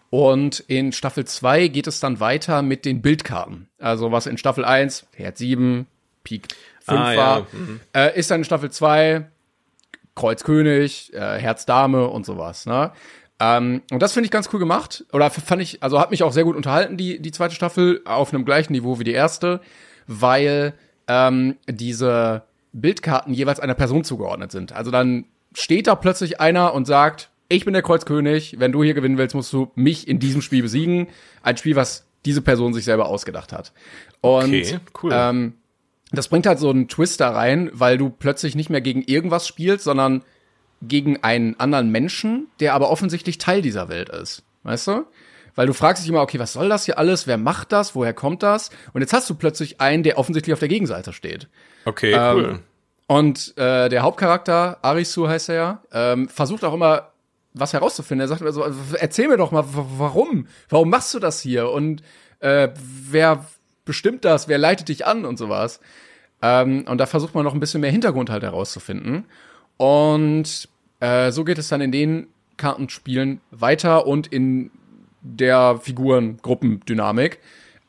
[0.09, 3.67] Und in Staffel 2 geht es dann weiter mit den Bildkarten.
[3.79, 5.88] Also was in Staffel 1, Herz 7,
[6.23, 6.49] Pik
[6.81, 7.17] 5 Ah, ja.
[7.17, 7.47] war,
[7.95, 9.25] äh, ist dann in Staffel 2
[10.15, 12.67] Kreuz König, äh, Herz Dame und sowas.
[12.67, 12.91] Ne?
[13.39, 15.03] Ähm, und das finde ich ganz cool gemacht.
[15.12, 18.31] Oder fand ich, also hat mich auch sehr gut unterhalten, die, die zweite Staffel, auf
[18.31, 19.62] einem gleichen Niveau wie die erste,
[20.05, 20.75] weil
[21.07, 24.73] ähm, diese Bildkarten jeweils einer Person zugeordnet sind.
[24.73, 28.93] Also dann steht da plötzlich einer und sagt, ich bin der Kreuzkönig, wenn du hier
[28.93, 31.07] gewinnen willst, musst du mich in diesem Spiel besiegen.
[31.43, 33.73] Ein Spiel, was diese Person sich selber ausgedacht hat.
[34.21, 35.11] Und Okay, cool.
[35.13, 35.53] ähm,
[36.11, 39.47] das bringt halt so einen Twist da rein, weil du plötzlich nicht mehr gegen irgendwas
[39.47, 40.23] spielst, sondern
[40.81, 44.43] gegen einen anderen Menschen, der aber offensichtlich Teil dieser Welt ist.
[44.63, 45.05] Weißt du?
[45.55, 47.27] Weil du fragst dich immer, okay, was soll das hier alles?
[47.27, 47.95] Wer macht das?
[47.95, 48.69] Woher kommt das?
[48.93, 51.47] Und jetzt hast du plötzlich einen, der offensichtlich auf der Gegenseite steht.
[51.85, 52.59] Okay, Ähm, cool.
[53.07, 57.09] Und äh, der Hauptcharakter, Arisu heißt er ja, ähm, versucht auch immer
[57.53, 58.21] was herauszufinden.
[58.21, 58.65] Er sagt immer so,
[58.97, 60.47] erzähl mir doch mal, warum?
[60.69, 61.69] Warum machst du das hier?
[61.69, 62.01] Und
[62.39, 63.45] äh, wer
[63.85, 64.47] bestimmt das?
[64.47, 65.79] Wer leitet dich an und sowas?
[66.41, 69.25] Ähm, und da versucht man noch ein bisschen mehr Hintergrund halt herauszufinden.
[69.77, 70.67] Und
[70.99, 74.71] äh, so geht es dann in den Kartenspielen weiter und in
[75.23, 77.39] der Figurengruppendynamik.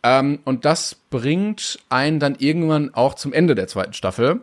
[0.03, 4.42] Ähm, und das bringt einen dann irgendwann auch zum Ende der zweiten Staffel.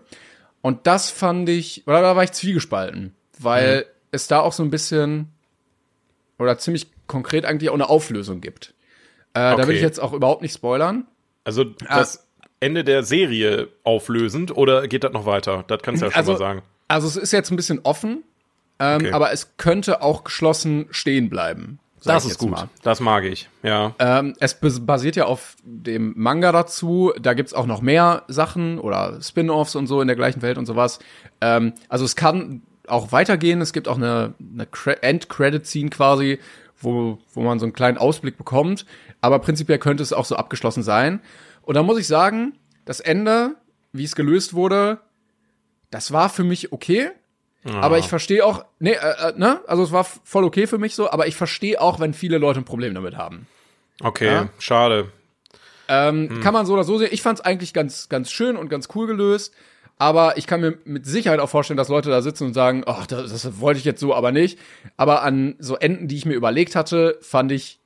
[0.62, 4.70] Und das fand ich, oder da war ich zwiegespalten, weil es da auch so ein
[4.70, 5.28] bisschen
[6.38, 8.74] oder ziemlich konkret eigentlich auch eine Auflösung gibt.
[9.34, 9.74] Äh, Da will Okay.
[9.76, 11.06] ich jetzt auch überhaupt nicht spoilern.
[11.44, 12.28] Also das
[12.60, 15.64] Ende der Serie auflösend oder geht das noch weiter?
[15.68, 16.62] Das kannst du ja schon Also- mal sagen.
[16.88, 18.24] Also es ist jetzt ein bisschen offen,
[18.80, 19.12] ähm, Okay.
[19.14, 21.80] aber es könnte auch geschlossen stehen bleiben.
[22.04, 22.50] Das ist gut.
[22.52, 22.70] mal.
[22.84, 23.50] Das mag ich.
[23.64, 23.94] Ja.
[24.00, 27.14] Ähm, es bas- basiert ja auf dem Manga dazu.
[27.22, 30.66] Da gibt's auch noch mehr Sachen oder Spin-offs und so in der gleichen Welt und
[30.66, 31.00] sowas.
[31.42, 33.62] Ähm, also es kann auch weitergehen.
[33.62, 36.40] Es gibt auch eine, eine Cre- End-Credit-Scene quasi,
[36.80, 38.86] wo, wo man so einen kleinen Ausblick bekommt.
[39.22, 41.22] Aber prinzipiell könnte es auch so abgeschlossen sein.
[41.62, 42.54] Und da muss ich sagen,
[42.86, 43.56] das Ende,
[43.94, 45.00] wie es gelöst wurde,
[45.92, 47.12] das war für mich okay.
[47.64, 50.96] Aber ich verstehe auch, nee, äh, äh, ne, also es war voll okay für mich
[50.96, 53.48] so, aber ich verstehe auch, wenn viele Leute ein Problem damit haben.
[54.02, 54.50] Okay, Ja.
[54.58, 55.12] schade.
[55.88, 57.10] Ähm, Kann man so oder so sehen.
[57.12, 59.54] Ich fand es eigentlich ganz, ganz schön und ganz cool gelöst.
[59.98, 63.06] Aber ich kann mir mit Sicherheit auch vorstellen, dass Leute da sitzen und sagen, ach,
[63.06, 64.58] das, das wollte ich jetzt so aber nicht.
[64.98, 67.78] Aber an so Enden, die ich mir überlegt hatte, fand ich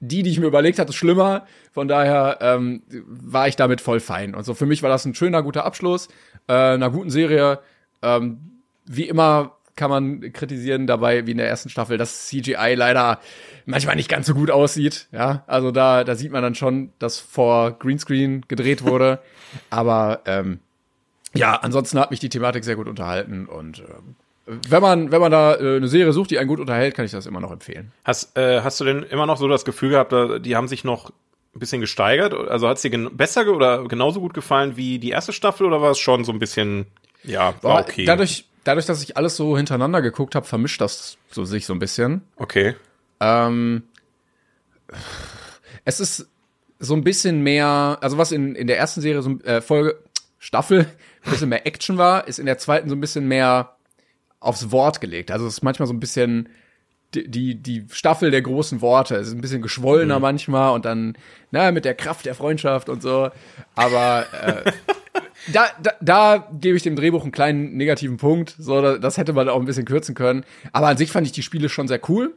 [0.00, 1.46] die, die ich mir überlegt hatte, schlimmer.
[1.72, 4.34] Von daher ähm, war ich damit voll fein.
[4.34, 6.08] Und so für mich war das ein schöner, guter Abschluss
[6.46, 7.58] äh, einer guten Serie.
[8.00, 8.57] Ähm,
[8.90, 13.20] wie immer kann man kritisieren dabei, wie in der ersten Staffel, dass CGI leider
[13.64, 15.06] manchmal nicht ganz so gut aussieht.
[15.12, 19.20] Ja, also da, da sieht man dann schon, dass vor Greenscreen gedreht wurde.
[19.70, 20.58] Aber ähm,
[21.32, 24.16] ja, ansonsten hat mich die Thematik sehr gut unterhalten und ähm,
[24.68, 27.10] wenn man, wenn man da äh, eine Serie sucht, die einen gut unterhält, kann ich
[27.10, 27.92] das immer noch empfehlen.
[28.04, 31.10] Hast, äh, hast du denn immer noch so das Gefühl gehabt, die haben sich noch
[31.54, 32.32] ein bisschen gesteigert?
[32.32, 35.90] Also hat es dir besser oder genauso gut gefallen wie die erste Staffel oder war
[35.90, 36.86] es schon so ein bisschen,
[37.24, 38.06] ja, war okay?
[38.06, 41.78] Dadurch, dadurch, dass ich alles so hintereinander geguckt habe, vermischt das so sich so ein
[41.78, 42.22] bisschen.
[42.36, 42.76] okay.
[43.20, 43.82] Ähm,
[45.84, 46.28] es ist
[46.78, 49.98] so ein bisschen mehr, also was in, in der ersten Serie so äh, Folge
[50.38, 50.86] Staffel
[51.24, 53.76] ein bisschen mehr Action war, ist in der zweiten so ein bisschen mehr
[54.38, 55.30] aufs Wort gelegt.
[55.30, 56.50] Also es ist manchmal so ein bisschen
[57.14, 59.16] die, die, die Staffel der großen Worte.
[59.16, 61.16] Es ist ein bisschen geschwollener manchmal und dann,
[61.50, 63.30] na, mit der Kraft der Freundschaft und so.
[63.74, 64.72] Aber äh,
[65.52, 68.54] da, da, da gebe ich dem Drehbuch einen kleinen negativen Punkt.
[68.58, 70.44] So, da- das hätte man auch ein bisschen kürzen können.
[70.72, 72.34] Aber an sich fand ich die Spiele schon sehr cool.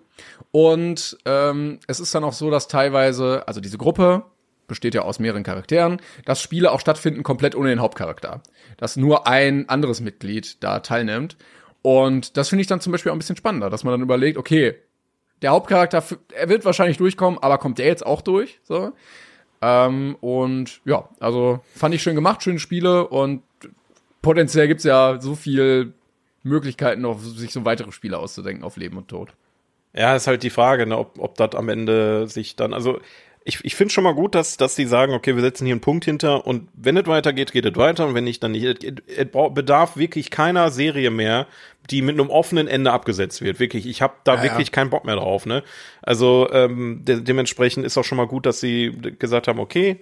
[0.52, 4.24] Und ähm, es ist dann auch so, dass teilweise, also diese Gruppe
[4.68, 8.42] besteht ja aus mehreren Charakteren, dass Spiele auch stattfinden komplett ohne den Hauptcharakter.
[8.78, 11.38] Dass nur ein anderes Mitglied da teilnimmt.
[11.82, 14.38] Und das finde ich dann zum Beispiel auch ein bisschen spannender, dass man dann überlegt,
[14.38, 14.76] okay,
[15.42, 16.04] der Hauptcharakter,
[16.36, 18.60] er wird wahrscheinlich durchkommen, aber kommt der jetzt auch durch?
[18.64, 18.92] So.
[19.62, 23.44] Ähm, und ja, also fand ich schön gemacht, schöne Spiele und
[24.22, 25.94] potenziell gibt's ja so viel
[26.44, 29.34] Möglichkeiten, noch sich so weitere Spiele auszudenken auf Leben und Tod.
[29.94, 33.00] Ja, ist halt die Frage, ne, ob, ob das am Ende sich dann, also
[33.44, 35.82] ich, ich finde schon mal gut, dass, dass die sagen, okay, wir setzen hier einen
[35.82, 38.84] Punkt hinter und wenn es weitergeht, geht es weiter und wenn nicht, dann nicht.
[38.84, 41.48] Es, bedarf wirklich keiner Serie mehr,
[41.90, 43.60] die mit einem offenen Ende abgesetzt wird.
[43.60, 44.74] Wirklich, ich habe da Ja, wirklich ja.
[44.74, 45.48] keinen Bock mehr drauf.
[45.48, 45.64] Ne?
[46.04, 50.02] Also ähm, de dementsprechend ist auch schon mal gut, dass sie gesagt haben, okay,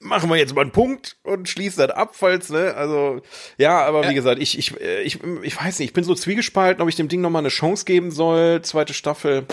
[0.00, 2.74] machen wir jetzt mal einen Punkt und schließen das ab, falls, ne?
[2.74, 3.20] Also,
[3.58, 6.82] ja, aber wie gesagt, ich, ich, äh, ich, ich weiß nicht, ich bin so zwiegespalten,
[6.82, 9.44] ob ich dem Ding noch mal eine Chance geben soll, zweite Staffel.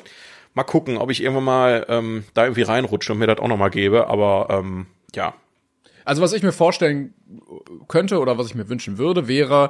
[0.58, 3.58] Mal gucken, ob ich irgendwann mal ähm, da irgendwie reinrutsche und mir das auch noch
[3.58, 5.36] mal gebe, aber ähm, ja.
[6.04, 7.14] Also was ich mir vorstellen
[7.88, 9.70] könnte oder was ich mir wünschen würde, wäre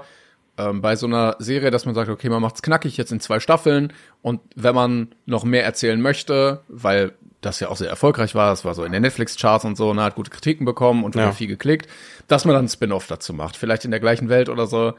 [0.57, 3.41] ähm, bei so einer Serie, dass man sagt, okay, man macht's knackig jetzt in zwei
[3.41, 8.49] Staffeln und wenn man noch mehr erzählen möchte, weil das ja auch sehr erfolgreich war,
[8.51, 11.33] das war so in den Netflix-Charts und so, und hat gute Kritiken bekommen und Ja.
[11.33, 11.89] viel geklickt,
[12.29, 14.93] dass man dann Spin-off dazu macht, vielleicht in der gleichen Welt oder so.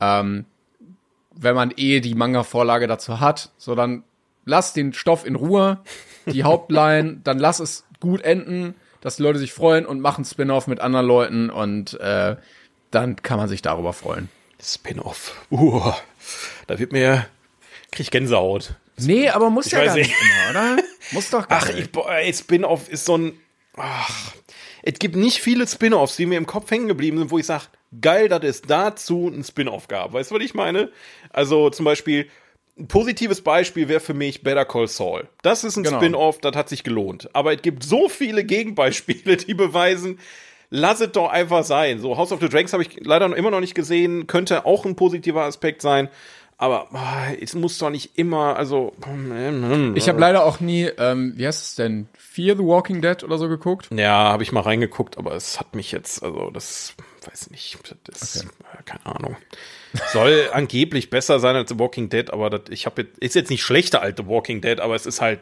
[0.00, 0.46] Ähm,
[1.36, 4.04] wenn man eh die Manga-Vorlage dazu hat, so dann
[4.44, 5.80] lass den Stoff in Ruhe,
[6.26, 10.66] die Hauptline, dann lass es gut enden, dass die Leute sich freuen und machen Spin-off
[10.66, 12.36] mit anderen Leuten und äh,
[12.90, 14.28] dann kann man sich darüber freuen.
[14.62, 15.34] Spin-off.
[15.50, 15.92] Uh,
[16.66, 17.26] da wird mir,
[17.90, 18.74] krieg ich Gänsehaut.
[18.96, 20.82] Nee, aber muss ja weiß gar nicht immer, oder?
[21.10, 21.94] Muss doch gar Ach, nicht.
[21.94, 23.38] ich, ey, Spin-off ist so ein.
[23.76, 24.32] Ach,
[24.82, 27.64] es gibt nicht viele Spin-offs, die mir im Kopf hängen geblieben sind, wo ich sage,
[28.00, 30.12] geil, dass es dazu ein Spin-off gab.
[30.12, 30.90] Weißt du, was ich meine?
[31.30, 32.28] Also zum Beispiel,
[32.76, 35.28] ein positives Beispiel wäre für mich Better Call Saul.
[35.42, 35.98] Das ist ein Genau.
[35.98, 37.28] Spin-off, das hat sich gelohnt.
[37.32, 40.18] Aber es gibt so viele Gegenbeispiele, die beweisen,
[40.70, 42.00] lass es doch einfach sein.
[42.00, 44.84] So, House of the Dragons habe ich leider noch immer noch nicht gesehen, könnte auch
[44.84, 46.08] ein positiver Aspekt sein.
[46.56, 48.92] Aber ah, es muss doch nicht immer, also.
[49.96, 53.38] Ich habe leider auch nie, ähm, wie heißt es denn, Fear the Walking Dead oder
[53.38, 53.88] so geguckt.
[53.92, 56.94] Ja, habe ich mal reingeguckt, aber es hat mich jetzt, also das,
[57.28, 59.36] weiß nicht, das ist, äh, keine Ahnung.
[60.12, 63.50] Soll angeblich besser sein als The Walking Dead, aber das, ich habe jetzt, ist jetzt
[63.50, 65.40] nicht schlechter als The Walking Dead, aber es ist halt,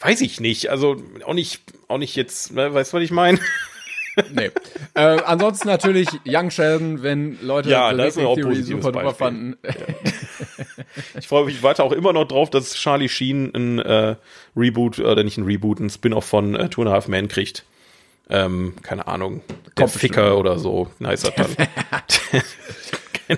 [0.00, 3.38] weiß ich nicht, also auch nicht, auch nicht jetzt, ne, weißt du, was ich meine?
[4.32, 4.50] Nee.
[4.94, 9.14] äh, ansonsten natürlich Young Sheldon, wenn Leute Ja, das ist auch Theory super duper Beispiel.
[9.14, 9.56] fanden.
[11.18, 14.16] Ich freue mich weiter auch immer noch drauf, dass Charlie Sheen ein äh,
[14.56, 17.64] Reboot, oder nicht ein Reboot, ein Spin-off von äh, Two and a Half Men kriegt.
[18.30, 19.42] Ähm, keine Ahnung,
[19.76, 21.46] der Kommt Ficker oder so, heißt er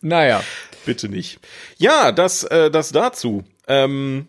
[0.00, 0.42] Naja.
[0.84, 1.38] Bitte nicht.
[1.78, 3.42] Ja, das, äh, das dazu.
[3.66, 4.26] Ähm,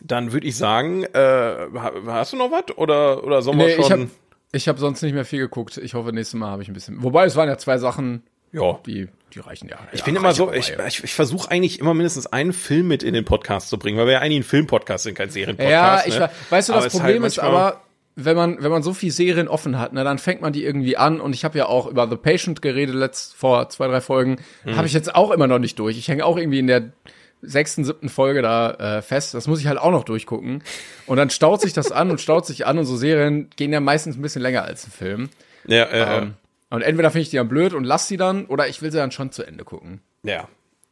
[0.00, 2.76] dann würde ich sagen, äh, ha- hast du noch was?
[2.78, 4.10] Oder, oder sollen wir Nee, ich schon?
[4.54, 5.76] habe hab sonst nicht mehr viel geguckt.
[5.76, 7.02] Ich hoffe, nächstes Mal habe ich ein bisschen.
[7.02, 8.78] Wobei, es waren ja zwei Sachen, ja.
[8.86, 9.78] die, die reichen ja.
[9.92, 13.12] Ich bin immer so, ich, ich, ich versuche eigentlich immer mindestens einen Film mit in
[13.12, 16.06] den Podcast zu bringen, weil wir ja eigentlich ein Filmpodcast sind, kein Ja, Serienpodcast.
[16.06, 16.30] ich ne?
[16.48, 17.82] weißt du, Aber das es Problem halt ist aber,
[18.14, 20.96] wenn man, wenn man so viel Serien offen hat, ne, dann fängt man die irgendwie
[20.96, 24.36] an und ich habe ja auch über The Patient geredet letzt vor zwei, drei Folgen.
[24.64, 24.76] Mhm.
[24.76, 25.96] Habe ich jetzt auch immer noch nicht durch.
[25.96, 26.92] Ich hänge auch irgendwie in der
[27.40, 29.34] sechsten, siebten Folge da äh, fest.
[29.34, 30.62] Das muss ich halt auch noch durchgucken.
[31.06, 33.80] Und dann staut sich das an und staut sich an und so Serien gehen ja
[33.80, 35.28] meistens ein bisschen länger als ein Film.
[35.66, 36.34] Ja, äh, Ähm,
[36.70, 38.98] und entweder finde ich die dann blöd und lass sie dann, oder ich will sie
[38.98, 40.00] dann schon zu Ende gucken.
[40.22, 40.48] ja.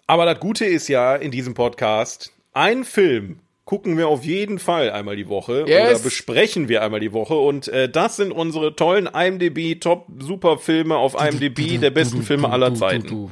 [0.07, 3.39] Aber das Gute ist ja in diesem Podcast, ein Film
[3.71, 5.91] gucken wir auf jeden Fall einmal die Woche Yes.
[5.91, 10.59] oder besprechen wir einmal die Woche und äh, das sind unsere tollen IMDb Top Super
[10.59, 13.31] Filme auf IMDb der besten Filme aller Zeiten.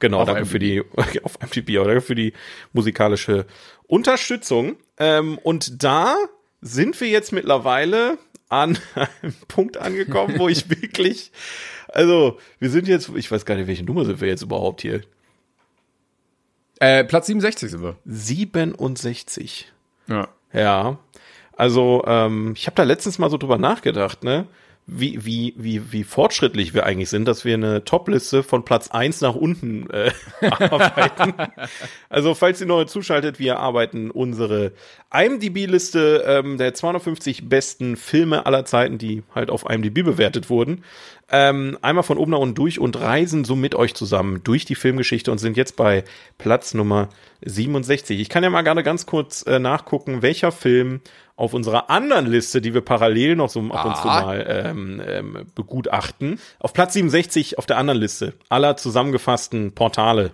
[0.00, 0.82] Genau, Auf danke für die
[1.22, 2.32] auf IMDb, danke für die
[2.72, 3.46] musikalische
[3.86, 4.74] Unterstützung.
[4.98, 6.16] Ähm, und da
[6.60, 8.18] sind wir jetzt mittlerweile
[8.48, 11.30] an einem Punkt angekommen, wo ich wirklich,
[11.86, 15.02] also wir sind jetzt, ich weiß gar nicht, welche Nummer sind wir jetzt überhaupt hier?
[16.80, 17.96] Äh, Platz 67 sind wir.
[18.04, 19.72] 67.
[20.08, 20.28] Ja.
[20.52, 20.98] Ja.
[21.56, 24.46] Also, ähm, ich habe da letztens mal so drüber nachgedacht, ne?
[24.88, 29.20] Wie, wie, wie, wie fortschrittlich wir eigentlich sind, dass wir eine Topliste von Platz eins
[29.20, 30.12] nach unten äh,
[30.48, 31.34] arbeiten.
[32.08, 34.72] Also, falls ihr neu zuschaltet, wir arbeiten unsere
[35.12, 40.84] IMDb-Liste ähm, der 250 besten Filme aller Zeiten, die halt auf IMDb bewertet wurden.
[41.28, 44.76] Ähm, einmal von oben nach unten durch und reisen so mit euch zusammen durch die
[44.76, 46.04] Filmgeschichte und sind jetzt bei
[46.38, 47.08] Platz Nummer
[47.44, 48.20] 67.
[48.20, 51.00] Ich kann ja mal gerade ganz kurz äh, nachgucken, welcher Film
[51.36, 54.22] auf unserer anderen Liste, die wir parallel noch so ab und zu Ah.
[54.22, 60.32] mal ähm, ähm, begutachten, auf Platz 67 auf der anderen Liste aller zusammengefassten Portale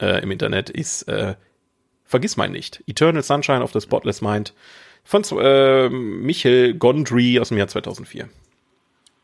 [0.00, 1.34] äh, im Internet ist äh,
[2.06, 2.82] Vergiss mein nicht.
[2.86, 4.52] Eternal Sunshine of the Spotless Mind
[5.04, 8.28] von äh, Michael Gondry aus dem Jahr 2004.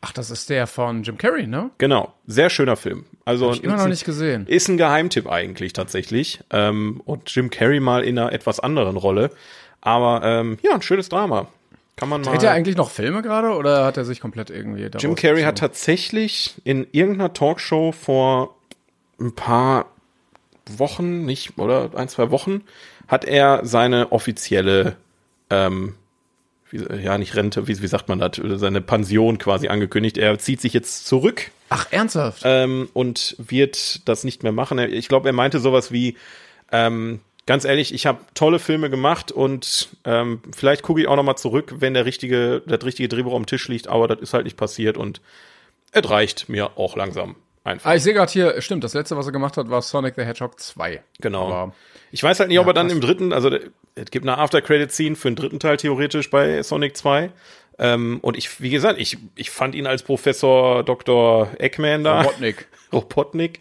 [0.01, 1.69] Ach, das ist der von Jim Carrey, ne?
[1.77, 3.05] Genau, sehr schöner Film.
[3.23, 4.47] Also Hab ich immer noch nicht gesehen.
[4.47, 6.39] Ist ein Geheimtipp eigentlich tatsächlich.
[6.49, 9.29] Ähm, und Jim Carrey mal in einer etwas anderen Rolle.
[9.81, 11.47] Aber ähm, ja, ein schönes Drama.
[11.95, 12.33] Kann man mal.
[12.33, 15.55] Hat er eigentlich noch Filme gerade oder hat er sich komplett irgendwie Jim Carrey hat
[15.55, 15.55] gezogen?
[15.55, 18.55] tatsächlich in irgendeiner Talkshow vor
[19.19, 19.85] ein paar
[20.77, 22.61] Wochen, nicht, oder ein, zwei Wochen,
[23.07, 24.95] hat er seine offizielle,
[25.49, 25.95] ähm,
[26.69, 30.17] wie, ja, nicht Rente, wie, wie sagt man das, seine Pension quasi angekündigt.
[30.17, 32.43] Er zieht sich jetzt zurück Ach, ernsthaft?
[32.45, 34.79] ähm, und wird das nicht mehr machen.
[34.79, 36.15] Ich glaube, er meinte sowas wie,
[36.71, 41.23] ähm, ganz ehrlich, ich habe tolle Filme gemacht und ähm, vielleicht gucke ich auch noch
[41.23, 44.45] mal zurück, wenn der richtige, das richtige Drehbuch am Tisch liegt, aber das ist halt
[44.45, 45.21] nicht passiert und
[45.91, 47.89] es reicht mir auch langsam einfach.
[47.89, 50.23] ah, ich sehe gerade hier, stimmt, das letzte, was er gemacht hat, war Sonic the
[50.23, 51.03] Hedgehog 2.
[51.19, 51.51] Genau.
[51.51, 51.73] Aber
[52.11, 53.49] Ich weiß halt nicht, ob er dann im dritten, also
[53.95, 57.31] es gibt eine After-Credit-Scene für den dritten Teil theoretisch bei Sonic 2.
[57.79, 61.49] Ähm, und ich, wie gesagt, ich, ich fand ihn als Professor Dr.
[61.57, 62.67] Eggman da, Robotnik.
[62.93, 63.59] Robotnik,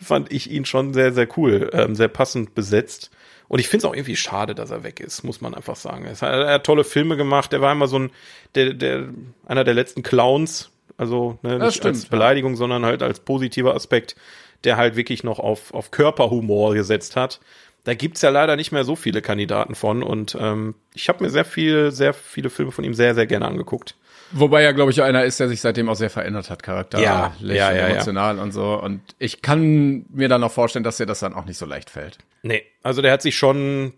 [0.00, 3.10] fand ich ihn schon sehr, sehr cool, ähm, sehr passend besetzt.
[3.52, 6.06] Und ich finde es auch irgendwie schade, dass er weg ist, muss man einfach sagen.
[6.06, 7.52] Er hat, er hat tolle Filme gemacht.
[7.52, 8.10] Er war immer so ein,
[8.54, 9.10] der, der,
[9.44, 10.70] einer der letzten Clowns.
[10.96, 12.08] Also ne, nicht stimmt, als ja.
[12.08, 14.16] Beleidigung, sondern halt als positiver Aspekt,
[14.64, 17.40] der halt wirklich noch auf, auf Körperhumor gesetzt hat.
[17.84, 20.02] Da gibt's ja leider nicht mehr so viele Kandidaten von.
[20.02, 23.46] Und ähm, ich habe mir sehr viel, sehr viele Filme von ihm sehr, sehr gerne
[23.46, 23.96] angeguckt.
[24.30, 27.34] Wobei ja, glaube ich, einer ist, der sich seitdem auch sehr verändert hat, charakterlich Ja,
[27.38, 27.86] ja, ja, und ja.
[27.88, 28.80] emotional und so.
[28.80, 31.90] Und ich kann mir dann auch vorstellen, dass dir das dann auch nicht so leicht
[31.90, 32.18] fällt.
[32.42, 33.92] Nee, also der hat sich schon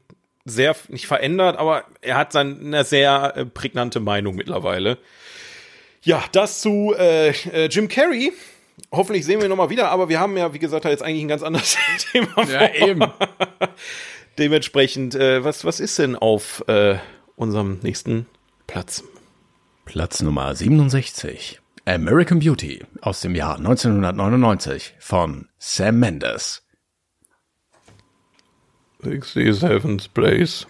[0.45, 4.99] sehr, nicht verändert, aber er hat seine eine sehr äh, prägnante Meinung mittlerweile.
[6.03, 8.33] Ja, das zu äh, äh, Jim Carrey.
[8.97, 11.23] Hoffentlich sehen wir ihn noch mal wieder, aber wir haben ja, wie gesagt, jetzt eigentlich
[11.23, 11.77] ein ganz anderes
[12.13, 12.45] Thema.
[12.45, 12.89] Ja, vor.
[12.89, 13.05] eben.
[14.39, 16.97] Dementsprechend, äh, was, was ist denn auf äh,
[17.37, 18.27] unserem nächsten
[18.67, 19.05] Platz?
[19.85, 21.61] Platz Nummer 67.
[21.87, 26.63] American Beauty aus dem Jahr 1999 von Sam Mendes.
[29.03, 30.67] 67th place.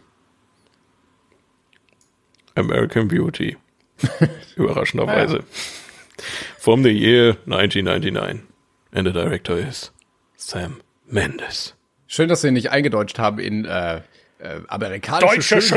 [2.56, 3.56] American Beauty.
[4.56, 5.44] Überraschenderweise.
[6.58, 8.46] From the year 1999.
[8.92, 9.92] And the director is
[10.36, 11.74] Sam Mendes.
[12.06, 14.02] Schön, dass sie ihn nicht eingedeutscht haben in äh,
[14.38, 15.60] äh, amerikanische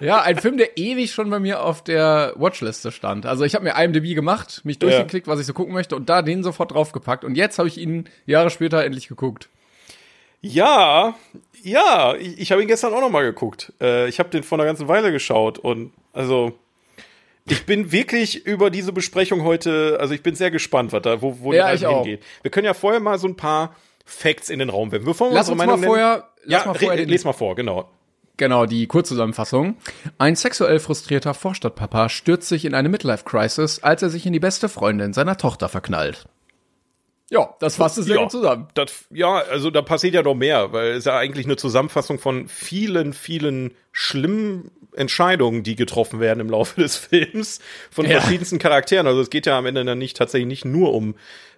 [0.00, 3.26] Ja, ein Film, der ewig schon bei mir auf der Watchliste stand.
[3.26, 6.22] Also ich habe mir IMDb gemacht, mich durchgeklickt, was ich so gucken möchte und da
[6.22, 7.22] den sofort draufgepackt.
[7.22, 9.50] Und jetzt habe ich ihn Jahre später endlich geguckt.
[10.40, 11.16] Ja,
[11.62, 13.74] ja, ich, ich habe ihn gestern auch noch mal geguckt.
[13.78, 16.58] Äh, ich habe den vor einer ganzen Weile geschaut und also
[17.50, 21.38] ich bin wirklich über diese Besprechung heute, also ich bin sehr gespannt, was da, wo,
[21.40, 22.22] wo Ja, die Reise hingeht.
[22.42, 25.04] Wir können ja vorher mal so ein paar Facts in den Raum werfen.
[25.04, 27.32] Bevor wir Lass uns mal Meinung nennen- vorher, lass ja, mal vorher den, les mal
[27.32, 27.88] vor, genau.
[28.36, 29.76] Genau, die Kurzzusammenfassung.
[30.16, 34.68] Ein sexuell frustrierter Vorstadtpapa stürzt sich in eine Midlife-Crisis, als er sich in die beste
[34.70, 36.24] Freundin seiner Tochter verknallt.
[37.30, 38.22] Ja, das fasst es sehr Ja.
[38.22, 38.66] gut zusammen.
[38.74, 42.48] Das, ja, also da passiert ja noch mehr, weil es ja eigentlich eine Zusammenfassung von
[42.48, 48.20] vielen, vielen schlimmen Entscheidungen, die getroffen werden im Laufe des Films von Ja.
[48.20, 49.06] verschiedensten Charakteren.
[49.06, 51.14] Also es geht ja am Ende dann nicht tatsächlich nicht nur um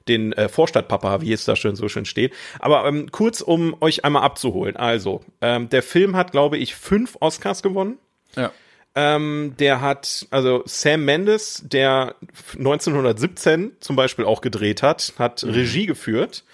[0.08, 2.34] den äh, Vorstadtpapa, wie es da schön so schön steht.
[2.58, 4.76] Aber ähm, kurz, um euch einmal abzuholen.
[4.76, 7.98] Also, ähm, der Film hat, glaube ich, fünf Oscars gewonnen.
[8.36, 8.50] Ja.
[8.94, 12.14] Ähm, der hat, also Sam Mendes, der
[12.58, 16.44] 1917 zum Beispiel auch gedreht hat, hat Regie geführt.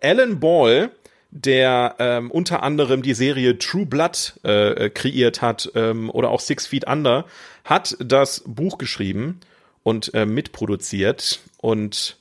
[0.00, 0.90] Alan Ball,
[1.30, 6.40] der ähm, unter anderem die Serie True Blood äh, äh, kreiert hat ähm, oder auch
[6.40, 7.24] Six Feet Under,
[7.64, 9.40] hat das Buch geschrieben
[9.82, 12.16] und äh, mitproduziert und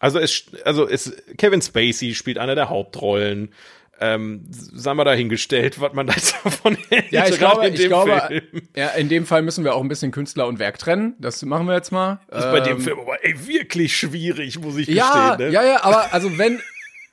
[0.00, 3.52] also es, also es, Kevin Spacey spielt eine der Hauptrollen.
[4.00, 7.10] Ähm, sei mal dahingestellt, was man da davon hält.
[7.10, 8.42] Ja, ich glaube, in ich dem glaube, Film.
[8.76, 11.14] ja, in dem Fall müssen wir auch ein bisschen Künstler und Werk trennen.
[11.18, 12.20] Das machen wir jetzt mal.
[12.28, 15.48] Das ist bei dem Ähm, Film aber ey, wirklich schwierig, muss ich Ja, gestehen.
[15.48, 15.52] Ne?
[15.54, 16.60] ja, ja, aber also wenn,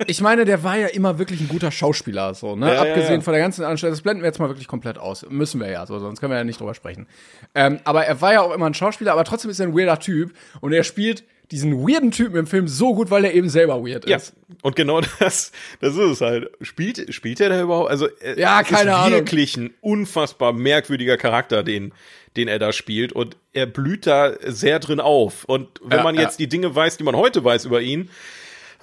[0.07, 2.67] ich meine, der war ja immer wirklich ein guter Schauspieler, so, ne?
[2.67, 3.21] Ja, ja, Abgesehen ja.
[3.21, 5.25] von der ganzen Anstalt, das blenden wir jetzt mal wirklich komplett aus.
[5.29, 7.07] Müssen wir ja, so, sonst können wir ja nicht drüber sprechen.
[7.55, 9.99] Ähm, aber er war ja auch immer ein Schauspieler, aber trotzdem ist er ein weirder
[9.99, 13.83] Typ und er spielt diesen weirden Typen im Film so gut, weil er eben selber
[13.85, 14.33] weird Ja, ist.
[14.61, 16.49] und genau das, das ist es halt.
[16.61, 17.89] Spielt, spielt er da überhaupt?
[17.89, 19.11] Also, äh, Ja, keine ist Ahnung.
[19.19, 21.93] wirklich ein unfassbar merkwürdiger Charakter, den,
[22.35, 23.13] den er da spielt.
[23.13, 25.45] Und er blüht da sehr drin auf.
[25.45, 26.21] Und wenn Ja, man ja.
[26.21, 28.09] jetzt die Dinge weiß, die man heute weiß über ihn,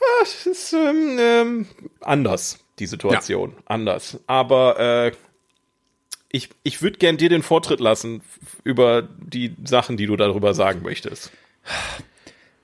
[0.01, 1.67] ah, es ist ähm, ähm,
[2.01, 3.55] anders, die Situation.
[3.67, 4.19] Anders.
[4.27, 5.13] Aber äh,
[6.31, 8.23] ich, ich würde gern dir den Vortritt lassen
[8.65, 11.31] über die Sachen, die du darüber sagen möchtest.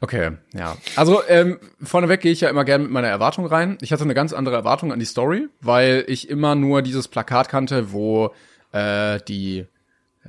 [0.01, 0.77] Okay, ja.
[0.95, 3.79] Also ähm, vorneweg gehe ich ja immer gerne mit meiner Erwartung rein.
[3.81, 7.49] Ich hatte eine ganz andere Erwartung an die Story, weil ich immer nur dieses Plakat
[7.49, 8.33] kannte, wo
[8.73, 9.67] äh, die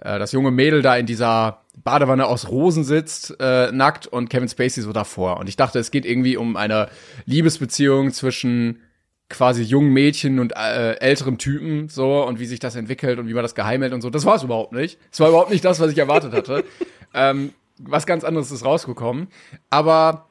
[0.02, 4.50] äh, das junge Mädel da in dieser Badewanne aus Rosen sitzt, äh, nackt und Kevin
[4.50, 5.38] Spacey so davor.
[5.38, 6.90] Und ich dachte, es geht irgendwie um eine
[7.26, 8.82] Liebesbeziehung zwischen
[9.30, 13.34] quasi jungen Mädchen und äh, älterem Typen so und wie sich das entwickelt und wie
[13.34, 14.10] man das geheim hält und so.
[14.10, 14.98] Das war es überhaupt nicht.
[15.12, 16.64] Es war überhaupt nicht das, was ich erwartet hatte.
[17.14, 19.28] ähm, was ganz anderes ist rausgekommen.
[19.70, 20.28] Aber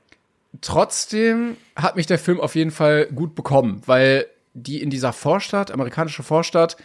[0.60, 5.70] trotzdem hat mich der Film auf jeden Fall gut bekommen, weil die in dieser Vorstadt,
[5.70, 6.76] amerikanische Vorstadt,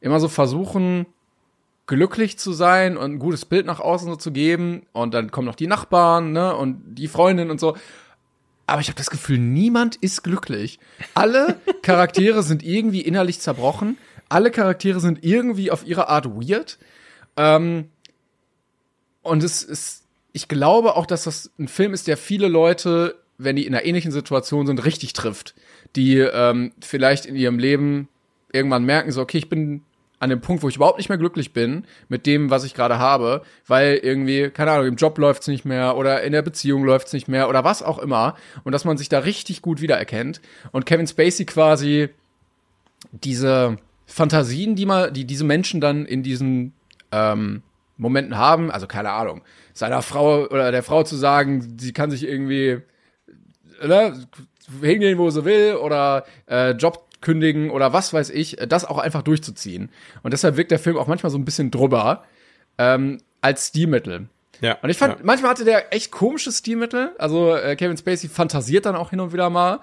[0.00, 1.06] immer so versuchen,
[1.86, 4.86] glücklich zu sein und ein gutes Bild nach außen so zu geben.
[4.92, 7.76] Und dann kommen noch die Nachbarn, ne, und die Freundin und so.
[8.66, 10.78] Aber ich habe das Gefühl, niemand ist glücklich.
[11.14, 13.98] Alle Charaktere sind irgendwie innerlich zerbrochen.
[14.28, 16.78] Alle Charaktere sind irgendwie auf ihre Art weird.
[17.36, 17.90] Ähm,
[19.22, 20.01] und es ist,
[20.32, 23.84] ich glaube auch, dass das ein Film ist, der viele Leute, wenn die in einer
[23.84, 25.54] ähnlichen Situation sind, richtig trifft.
[25.96, 28.08] Die ähm, vielleicht in ihrem Leben
[28.52, 29.82] irgendwann merken, so, okay, ich bin
[30.22, 32.98] an dem Punkt, wo ich überhaupt nicht mehr glücklich bin mit dem, was ich gerade
[32.98, 37.12] habe, weil irgendwie, keine Ahnung, im Job läuft's nicht mehr oder in der Beziehung läuft's
[37.12, 40.86] nicht mehr oder was auch immer und dass man sich da richtig gut wiedererkennt und
[40.86, 42.08] Kevin Spacey quasi
[43.10, 46.72] diese Fantasien, die mal, die diese Menschen dann in diesen
[47.10, 47.62] ähm,
[47.96, 49.42] Momenten haben, also keine Ahnung,
[49.74, 52.82] seiner Frau oder der Frau zu sagen, sie kann sich irgendwie
[53.82, 54.26] ne,
[54.80, 59.22] hingehen, wo sie will oder äh, Job kündigen oder was weiß ich, das auch einfach
[59.22, 59.90] durchzuziehen.
[60.22, 62.24] Und deshalb wirkt der Film auch manchmal so ein bisschen drüber
[62.78, 64.28] ähm, als Stilmittel.
[64.60, 64.78] Ja.
[64.82, 65.24] Und ich fand, ja.
[65.24, 67.12] manchmal hatte der echt komische Stilmittel.
[67.18, 69.80] Also äh, Kevin Spacey fantasiert dann auch hin und wieder mal.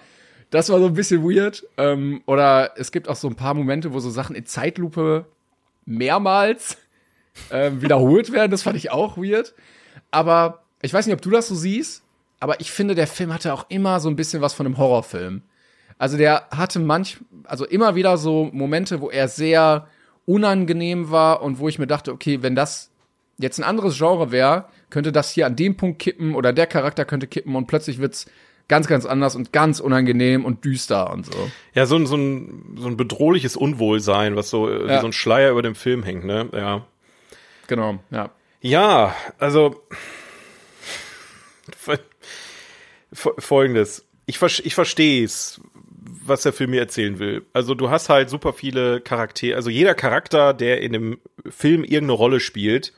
[0.51, 1.65] Das war so ein bisschen weird.
[1.77, 5.25] Ähm, oder es gibt auch so ein paar Momente, wo so Sachen in Zeitlupe
[5.85, 6.77] mehrmals
[7.51, 8.51] ähm, wiederholt werden.
[8.51, 9.53] Das fand ich auch weird.
[10.11, 12.03] Aber ich weiß nicht, ob du das so siehst,
[12.39, 15.41] aber ich finde, der Film hatte auch immer so ein bisschen was von einem Horrorfilm.
[15.97, 19.87] Also der hatte manch, also immer wieder so Momente, wo er sehr
[20.25, 22.91] unangenehm war und wo ich mir dachte, okay, wenn das
[23.37, 27.03] jetzt ein anderes Genre wäre, könnte das hier an dem Punkt kippen oder der Charakter
[27.05, 28.27] könnte kippen und plötzlich wird's
[28.67, 31.49] ganz, ganz anders und ganz unangenehm und düster und so.
[31.73, 35.01] Ja, so ein, so ein, so ein bedrohliches Unwohlsein, was so äh, wie Ja.
[35.01, 36.47] so ein Schleier über dem Film hängt, ne?
[36.53, 36.85] Ja.
[37.67, 38.29] Genau, ja.
[38.61, 39.83] Ja, also
[41.81, 41.99] fol-
[43.13, 44.05] fol- folgendes.
[44.25, 45.61] Ich, ich verstehe es,
[46.25, 47.45] was der Film mir erzählen will.
[47.53, 52.11] Also du hast halt super viele Charaktere, also jeder Charakter, der in dem Film irgendeine
[52.13, 52.93] Rolle spielt,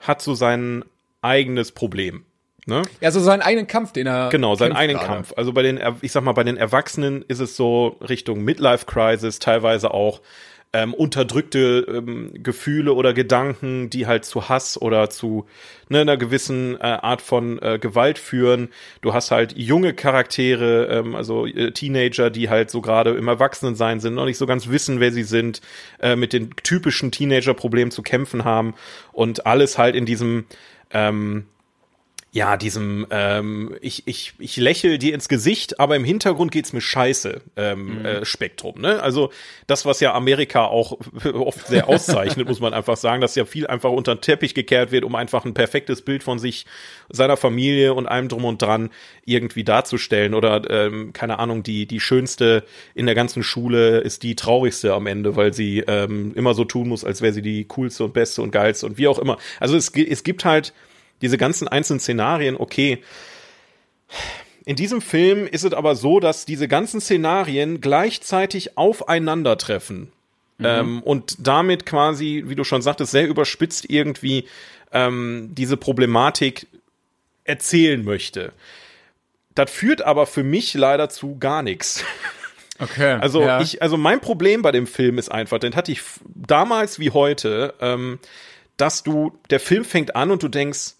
[0.00, 0.84] hat so sein
[1.22, 2.24] eigenes Problem.
[2.66, 2.82] Ne?
[3.02, 4.30] Ja, so seinen eigenen Kampf, den er.
[4.30, 5.12] Genau, seinen eigenen gerade.
[5.12, 5.34] Kampf.
[5.36, 9.38] Also bei den, ich sag mal, bei den Erwachsenen ist es so Richtung Midlife Crisis,
[9.38, 10.22] teilweise auch
[10.74, 15.46] ähm, unterdrückte ähm, Gefühle oder Gedanken, die halt zu Hass oder zu
[15.88, 18.68] ne, einer gewissen äh, Art von äh, Gewalt führen.
[19.00, 24.00] Du hast halt junge Charaktere, ähm, also äh, Teenager, die halt so gerade im Erwachsenensein
[24.00, 25.60] sind, noch nicht so ganz wissen, wer sie sind,
[26.00, 28.74] äh, mit den typischen Teenager-Problemen zu kämpfen haben
[29.12, 30.46] und alles halt in diesem
[30.90, 31.46] ähm,
[32.34, 36.80] ja, diesem, ähm, ich, ich, ich lächel dir ins Gesicht, aber im Hintergrund geht's mir
[36.80, 38.80] scheiße ähm, äh, Spektrum.
[38.80, 39.00] Ne?
[39.00, 39.30] Also
[39.68, 40.98] das, was ja Amerika auch
[41.32, 44.90] oft sehr auszeichnet, muss man einfach sagen, dass ja viel einfach unter den Teppich gekehrt
[44.90, 46.66] wird, um einfach ein perfektes Bild von sich,
[47.08, 48.90] seiner Familie und allem drum und dran
[49.24, 50.34] irgendwie darzustellen.
[50.34, 52.64] Oder, ähm, keine Ahnung, die, die schönste
[52.96, 56.88] in der ganzen Schule ist die traurigste am Ende, weil sie ähm, immer so tun
[56.88, 59.38] muss, als wäre sie die coolste und beste und geilste und wie auch immer.
[59.60, 60.72] Also es, es gibt halt
[61.24, 63.02] diese ganzen einzelnen Szenarien, okay.
[64.66, 70.12] In diesem Film ist es aber so, dass diese ganzen Szenarien gleichzeitig aufeinandertreffen.
[70.62, 74.46] Ähm, und damit quasi, wie du schon sagtest, sehr überspitzt irgendwie
[74.92, 76.66] ähm, diese Problematik
[77.44, 78.52] erzählen möchte.
[79.54, 82.04] Das führt aber für mich leider zu gar nichts.
[82.78, 83.18] Okay.
[83.20, 83.60] Also ja.
[83.60, 86.00] ich, also mein Problem bei dem Film ist einfach, den hatte ich
[86.34, 88.18] damals wie heute, ähm,
[88.76, 90.94] dass du, der Film fängt an und du denkst,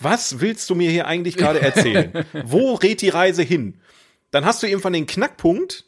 [0.00, 2.24] was willst du mir hier eigentlich gerade erzählen?
[2.44, 3.78] Wo rät die Reise hin?
[4.30, 5.84] Dann hast du irgendwann den Knackpunkt,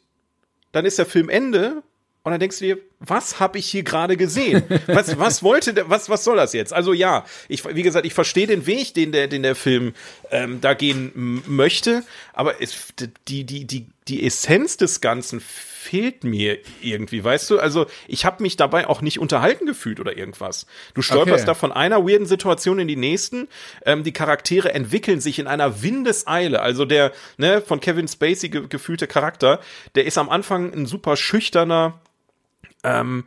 [0.71, 1.83] dann ist der Film Ende
[2.23, 4.63] und dann denkst du dir, was habe ich hier gerade gesehen?
[4.87, 6.71] Was, was wollte der, was, was soll das jetzt?
[6.71, 9.93] Also ja, ich, wie gesagt, ich verstehe den Weg, den der, den der Film
[10.31, 12.93] ähm, da gehen möchte, aber es,
[13.27, 17.59] die, die, die, die Essenz des Ganzen fehlt mir irgendwie, weißt du?
[17.59, 20.65] Also ich habe mich dabei auch nicht unterhalten gefühlt oder irgendwas.
[20.93, 21.45] Du stolperst Okay.
[21.45, 23.47] da von einer weirden Situation in die nächsten.
[23.85, 26.61] Ähm, die Charaktere entwickeln sich in einer Windeseile.
[26.61, 29.59] Also der ne, von Kevin Spacey ge gefühlte Charakter,
[29.95, 31.99] der ist am Anfang ein super schüchterner,
[32.83, 33.25] ähm,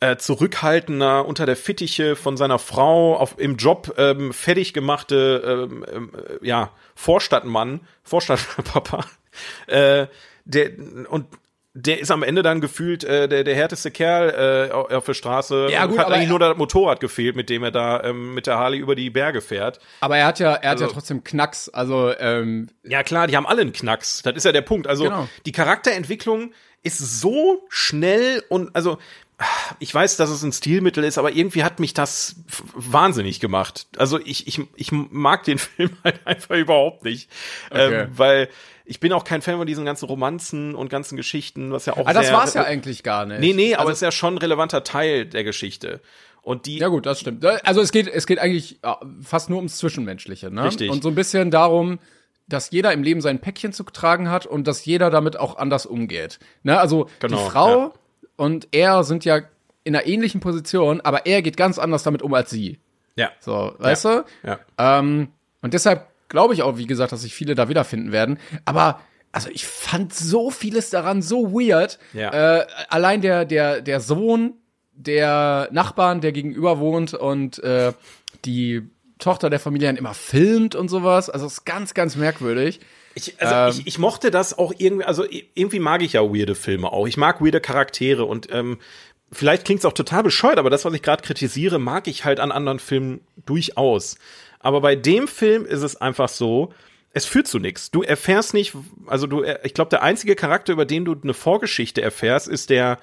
[0.00, 5.84] äh, zurückhaltender, unter der Fittiche von seiner Frau auf, im Job ähm, fertig gemachte, ähm,
[5.84, 9.06] äh, ja, Vorstadtmann, Vorstadtpapa,
[9.66, 10.06] äh,
[10.44, 10.70] der,
[11.08, 11.26] und
[11.76, 15.14] der ist am Ende dann gefühlt äh, der, der härteste Kerl äh, au- auf der
[15.14, 15.68] Straße.
[15.72, 18.58] Ja, gut, hat eigentlich nur das Motorrad gefehlt, mit dem er da ähm, mit der
[18.58, 19.80] Harley über die Berge fährt.
[20.00, 21.68] aber er hat ja, er hat Also- ja trotzdem Knacks.
[21.68, 24.22] Also ähm, Ja, klar, die haben alle einen Knacks.
[24.22, 24.86] Das ist ja der Punkt.
[24.86, 25.28] Also Genau.
[25.46, 26.52] die Charakterentwicklung
[26.84, 28.98] ist so schnell und also
[29.80, 32.36] ich weiß, dass es ein Stilmittel ist, aber irgendwie hat mich das
[32.74, 33.86] wahnsinnig gemacht.
[33.96, 37.30] Also ich, ich, ich mag den Film halt einfach überhaupt nicht.
[37.70, 38.02] Okay.
[38.02, 38.48] Ähm, weil
[38.84, 42.06] ich bin auch kein Fan von diesen ganzen Romanzen und ganzen Geschichten, was ja auch
[42.06, 43.40] ah, das sehr, war's ja eigentlich gar nicht.
[43.40, 46.00] Nee, nee, aber also, es ist ja schon ein relevanter Teil der Geschichte.
[46.42, 47.44] Und die Ja gut, das stimmt.
[47.44, 50.64] Also es geht, es geht eigentlich ja, fast nur ums Zwischenmenschliche, ne?
[50.64, 50.90] Richtig.
[50.90, 51.98] Und so ein bisschen darum,
[52.46, 55.86] dass jeder im Leben sein Päckchen zu tragen hat und dass jeder damit auch anders
[55.86, 56.38] umgeht.
[56.62, 56.78] Ne?
[56.78, 57.92] Also Genau, die Frau ja.
[58.36, 59.40] Und er sind ja
[59.84, 62.78] in einer ähnlichen Position, aber er geht ganz anders damit um als sie.
[63.16, 64.24] ja, So, weißt du?
[64.42, 64.58] ja.
[64.78, 65.28] Ähm,
[65.62, 68.38] und deshalb glaube ich auch, wie gesagt, dass sich viele da wiederfinden werden.
[68.64, 69.00] Aber
[69.32, 71.98] also ich fand so vieles daran so weird.
[72.12, 72.58] Ja.
[72.60, 74.54] Äh, allein der der der Sohn
[74.92, 77.92] der Nachbarn, der gegenüber wohnt und äh,
[78.44, 78.82] die
[79.18, 81.30] Tochter der Familie dann immer filmt und sowas.
[81.30, 82.80] Also es ist ganz, ganz merkwürdig.
[83.14, 83.70] Ich, also Ähm.
[83.82, 87.06] ich, ich mochte das auch irgendwie, also irgendwie mag ich ja weirde Filme auch.
[87.06, 88.78] Ich mag weirde Charaktere und ähm,
[89.32, 92.52] vielleicht klingt's auch total bescheuert, aber das, was ich gerade kritisiere, mag ich halt an
[92.52, 94.16] anderen Filmen durchaus.
[94.60, 96.72] Aber bei dem Film ist es einfach so,
[97.12, 97.90] es führt zu nichts.
[97.92, 98.74] Du erfährst nicht,
[99.06, 102.98] also du, ich glaube, der einzige Charakter, über den du eine Vorgeschichte erfährst, ist der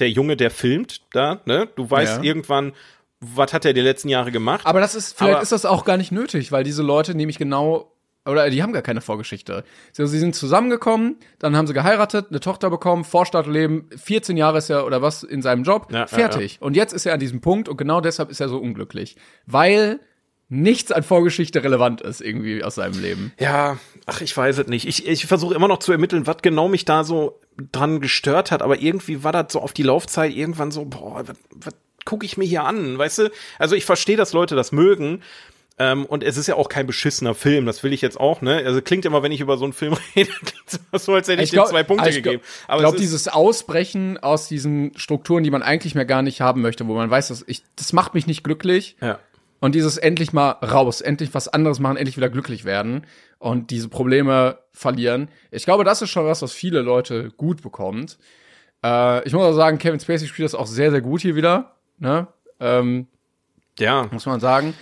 [0.00, 1.40] der Junge, der filmt da.
[1.44, 2.22] Ne, du weißt Ja.
[2.24, 2.72] irgendwann,
[3.20, 4.66] was hat er die letzten Jahre gemacht.
[4.66, 7.38] Aber das ist, vielleicht Aber- ist das auch gar nicht nötig, weil diese Leute nämlich
[7.38, 7.92] genau,
[8.26, 9.64] oder die haben gar keine Vorgeschichte.
[9.90, 14.70] Also sie sind zusammengekommen, dann haben sie geheiratet, eine Tochter bekommen, Vorstadtleben, 14 Jahre ist
[14.70, 16.58] er oder was in seinem Job, Ja, ja, fertig.
[16.60, 19.16] Und jetzt ist er an diesem Punkt und genau deshalb ist er so unglücklich.
[19.46, 20.00] Weil
[20.48, 23.32] nichts an Vorgeschichte relevant ist irgendwie aus seinem Leben.
[23.38, 24.86] Ja, ach, ich weiß es nicht.
[24.86, 27.40] Ich, ich versuche immer noch zu ermitteln, was genau mich da so
[27.72, 31.36] dran gestört hat, aber irgendwie war das so auf die Laufzeit irgendwann so, boah, was,
[31.50, 33.30] was gucke ich mir hier an, weißt du?
[33.58, 35.22] Also ich verstehe, dass Leute das mögen.
[35.76, 38.62] Ähm, und es ist ja auch kein beschissener Film, das will ich jetzt auch, ne?
[38.64, 40.30] Also klingt immer, wenn ich über so einen Film rede,
[40.92, 42.42] so, als hätte ich, glaub- dir zwei Punkte ich gegeben.
[42.70, 46.86] Ich glaube, dieses Ausbrechen aus diesen Strukturen, die man eigentlich mehr gar nicht haben möchte,
[46.86, 48.96] wo man weiß, dass ich, das macht mich nicht glücklich.
[49.00, 49.18] ja.
[49.60, 53.06] Und dieses endlich mal raus, endlich was anderes machen, endlich wieder glücklich werden
[53.38, 55.28] und diese Probleme verlieren.
[55.50, 58.18] Ich glaube, das ist schon was, was viele Leute gut bekommt.
[58.84, 61.76] Äh, ich muss auch sagen, Kevin Spacey spielt das auch sehr, sehr gut hier wieder.
[61.98, 62.26] Ne?
[62.60, 63.06] Ähm,
[63.78, 64.74] Ja, muss man sagen.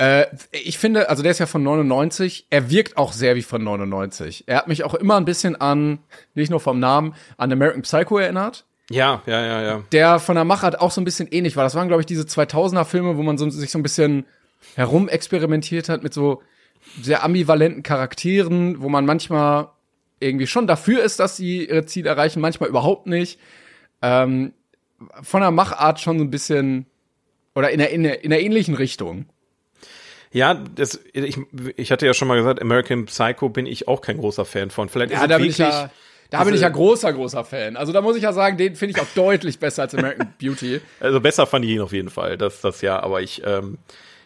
[0.00, 3.62] Äh, ich finde, also der ist ja von 99, er wirkt auch sehr wie von
[3.62, 4.44] 99.
[4.46, 5.98] Er hat mich auch immer ein bisschen an,
[6.34, 9.84] nicht nur vom Namen, an American Psycho erinnert ja, ja, ja, ja.
[9.92, 11.62] der von der Machart auch so ein bisschen ähnlich war.
[11.62, 14.26] Das waren, glaube ich, diese 2000er Filme, wo man so, sich so ein bisschen
[14.74, 16.42] herumexperimentiert hat mit so
[17.00, 19.68] sehr ambivalenten Charakteren, wo man manchmal
[20.18, 23.38] irgendwie schon dafür ist, dass sie ihre Ziele erreichen, manchmal überhaupt nicht.
[24.02, 24.54] Ähm,
[25.22, 26.86] von der Machart schon so ein bisschen
[27.54, 29.26] oder in der, in der, in der ähnlichen Richtung.
[30.32, 31.38] Ja, das, ich,
[31.76, 34.88] ich hatte ja schon mal gesagt, American Psycho bin ich auch kein großer Fan von.
[34.88, 35.90] Vielleicht ist Ja, es da bin ich ja,
[36.30, 37.76] da bin ich ja großer, großer Fan.
[37.76, 40.80] Also da muss ich ja sagen, den finde ich auch deutlich besser als American Beauty.
[41.00, 43.78] Also besser fand ich ihn auf jeden Fall, das, das ja, aber ich, ähm,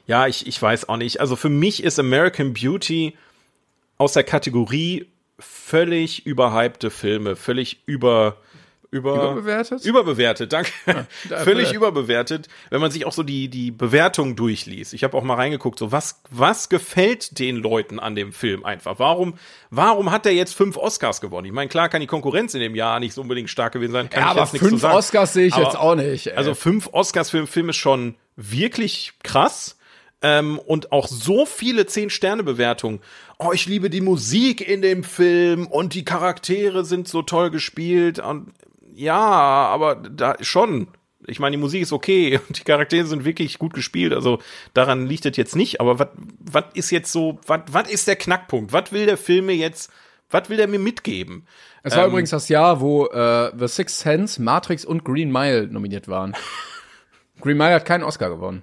[0.06, 1.20] ja, ich, ich weiß auch nicht.
[1.20, 3.16] Also für mich ist American Beauty
[3.96, 5.06] aus der Kategorie
[5.38, 8.36] völlig überhypte Filme, völlig über,
[8.94, 9.84] über, Überbewertet?
[9.84, 10.70] Überbewertet, danke.
[11.28, 14.94] da- völlig überbewertet, wenn man sich auch so die, die Bewertung durchliest.
[14.94, 18.98] Ich habe auch mal reingeguckt, so was, was gefällt den Leuten an dem Film einfach?
[18.98, 19.34] Warum,
[19.70, 21.46] warum hat der jetzt fünf Oscars gewonnen?
[21.46, 24.08] Ich meine, klar kann die Konkurrenz in dem Jahr nicht so unbedingt stark gewesen sein.
[24.10, 24.84] Kann Ja, ich aber fünf.
[24.84, 26.28] Oscars sehe ich Aber- jetzt auch nicht.
[26.28, 26.34] Ey.
[26.36, 29.76] also fünf Oscars für einen Film ist schon wirklich krass.
[30.22, 33.00] Ähm, und auch so viele Zehn-Sterne-Bewertungen.
[33.38, 38.20] Oh, ich liebe die Musik in dem Film und die Charaktere sind so toll gespielt.
[38.20, 38.52] Und
[38.94, 40.88] ja, aber da schon.
[41.26, 44.12] Ich meine, die Musik ist okay und die Charaktere sind wirklich gut gespielt.
[44.12, 44.40] Also
[44.74, 45.80] daran liegt es jetzt nicht.
[45.80, 48.72] Aber was ist jetzt so, was was ist der Knackpunkt?
[48.72, 49.90] Was will der Film mir jetzt,
[50.30, 51.46] was will der mir mitgeben?
[51.82, 55.66] Es war Ähm, übrigens das Jahr, wo äh, The Sixth Sense, Matrix und Green Mile
[55.66, 56.34] nominiert waren.
[57.40, 58.62] Green Mile hat keinen Oscar gewonnen.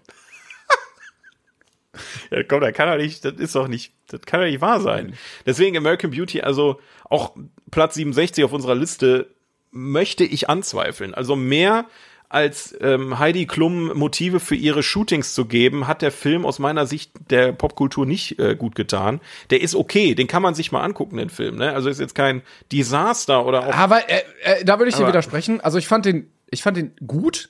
[2.32, 4.80] Ja, komm, da kann er nicht, das ist doch nicht, das kann ja nicht wahr
[4.80, 5.14] sein.
[5.46, 6.80] Deswegen American Beauty, also
[7.10, 7.36] auch
[7.70, 9.28] Platz 67 auf unserer Liste,
[9.72, 11.14] möchte ich anzweifeln.
[11.14, 11.86] Also mehr
[12.32, 16.86] als ähm, Heidi Klum Motive für ihre Shootings zu geben, hat der Film aus meiner
[16.86, 19.20] Sicht der Popkultur nicht äh, gut getan.
[19.50, 21.58] Der ist okay, den kann man sich mal angucken, den Film.
[21.58, 21.74] Ne?
[21.74, 22.42] Also ist jetzt kein
[22.72, 23.74] Desaster oder auch.
[23.74, 25.60] Aber äh, äh, da würde ich dir widersprechen.
[25.60, 27.50] Also ich fand den, ich fand den gut.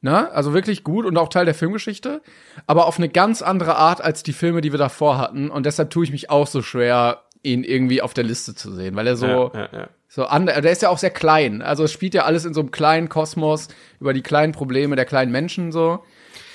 [0.00, 0.30] Ne?
[0.32, 2.22] Also wirklich gut und auch Teil der Filmgeschichte.
[2.66, 5.50] Aber auf eine ganz andere Art als die Filme, die wir davor hatten.
[5.50, 8.96] Und deshalb tue ich mich auch so schwer, ihn irgendwie auf der Liste zu sehen,
[8.96, 9.88] weil er so, ja, ja, ja.
[10.16, 11.60] So, der ist ja auch sehr klein.
[11.60, 13.68] Also es spielt ja alles in so einem kleinen Kosmos
[14.00, 16.02] über die kleinen Probleme der kleinen Menschen so.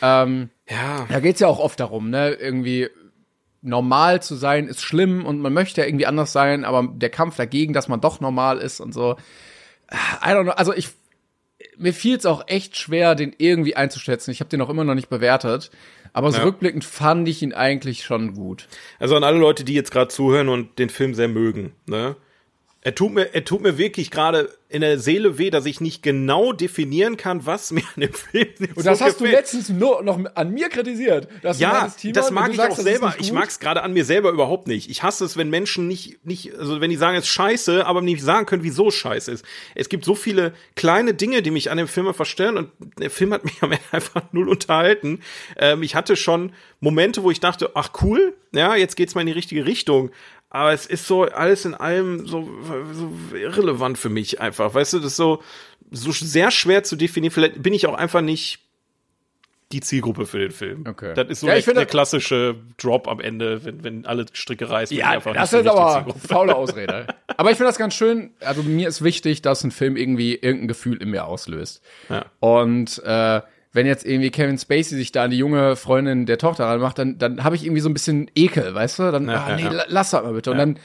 [0.01, 1.05] Ähm, ja.
[1.07, 2.89] da geht's ja auch oft darum, ne, irgendwie
[3.62, 7.36] normal zu sein ist schlimm und man möchte ja irgendwie anders sein, aber der Kampf
[7.36, 9.16] dagegen, dass man doch normal ist und so.
[9.91, 10.53] I don't know.
[10.53, 10.89] Also ich
[11.78, 14.32] mir fiel es auch echt schwer, den irgendwie einzuschätzen.
[14.32, 15.70] Ich habe den auch immer noch nicht bewertet,
[16.14, 16.45] aber so Ja.
[16.45, 18.68] rückblickend fand ich ihn eigentlich schon gut.
[18.97, 22.16] Also an alle Leute, die jetzt gerade zuhören und den Film sehr mögen, ne?
[22.84, 26.01] Er tut mir, er tut mir wirklich gerade in der Seele weh, dass ich nicht
[26.01, 29.39] genau definieren kann, was mir an dem Film nicht Und das so hast du gefällt.
[29.39, 31.27] letztens nur noch an mir kritisiert.
[31.43, 33.13] Du Ja, das mag du ich sagst, auch selber.
[33.19, 34.89] Ich mag es gerade an mir selber überhaupt nicht.
[34.89, 38.01] Ich hasse es, wenn Menschen nicht, nicht, also wenn die sagen, es ist scheiße, aber
[38.01, 39.45] nicht sagen können, wieso es scheiße ist.
[39.75, 43.32] Es gibt so viele kleine Dinge, die mich an dem Film verstören und der Film
[43.32, 45.19] hat mich am Ende einfach null unterhalten.
[45.57, 49.27] Ähm, ich hatte schon Momente, wo ich dachte, ach cool, ja, jetzt geht's mal in
[49.27, 50.09] die richtige Richtung.
[50.52, 52.47] Aber es ist so alles in allem so,
[52.91, 54.74] so irrelevant für mich einfach.
[54.74, 55.41] Weißt du, das ist so,
[55.91, 57.32] so sehr schwer zu definieren.
[57.32, 58.60] Vielleicht bin ich auch einfach nicht
[59.72, 60.84] die Zielgruppe für den Film.
[60.86, 61.14] Okay.
[61.16, 64.95] Das ist so Ja, der, der klassische Drop am Ende, wenn, wenn alle Stricke reißen.
[64.95, 67.08] Ja, einfach das nicht ist so aber faule Ausrede.
[67.28, 68.32] aber ich finde das ganz schön.
[68.41, 71.82] Also mir ist wichtig, dass ein Film irgendwie irgendein Gefühl in mir auslöst.
[72.10, 72.26] Ja.
[72.41, 73.39] Und äh,
[73.74, 77.17] wenn jetzt irgendwie Kevin Spacey sich da an die junge Freundin der Tochter ranmacht, dann,
[77.17, 79.11] dann habe ich irgendwie so ein bisschen Ekel, weißt du?
[79.11, 79.72] Dann, Ja, ah, ja, nee, ja.
[79.72, 80.51] la- lass das mal bitte.
[80.51, 80.80] Und dann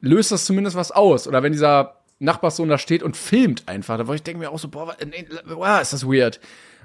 [0.00, 1.26] löst das zumindest was aus.
[1.26, 4.58] Oder wenn dieser Nachbarssohn da steht und filmt einfach, da wo ich denke mir auch
[4.58, 6.38] so, boah, wa- nee, wow, ist das weird.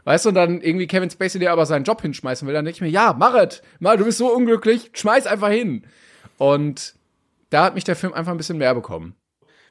[0.04, 2.78] Weißt du, und dann irgendwie Kevin Spacey, der aber seinen Job hinschmeißen will, dann denke
[2.78, 3.62] ich mir, ja, mach es.
[3.80, 5.84] Mal, du bist so unglücklich, schmeiß einfach hin.
[6.38, 6.96] Und
[7.50, 9.16] da hat mich der Film einfach ein bisschen mehr bekommen.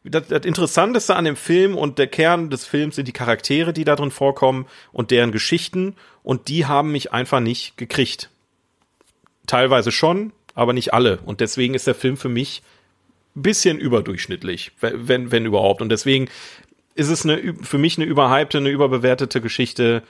[0.04, 3.84] Das, das Interessanteste an dem Film und der Kern des Films sind die Charaktere, die
[3.84, 8.30] da drin vorkommen und deren Geschichten und die haben mich einfach nicht gekriegt.
[9.46, 12.62] Teilweise schon, aber nicht alle und deswegen ist der Film für mich
[13.34, 16.28] ein bisschen überdurchschnittlich, wenn, wenn überhaupt und deswegen
[16.94, 20.02] ist es eine, für mich eine überhypte, eine überbewertete Geschichte.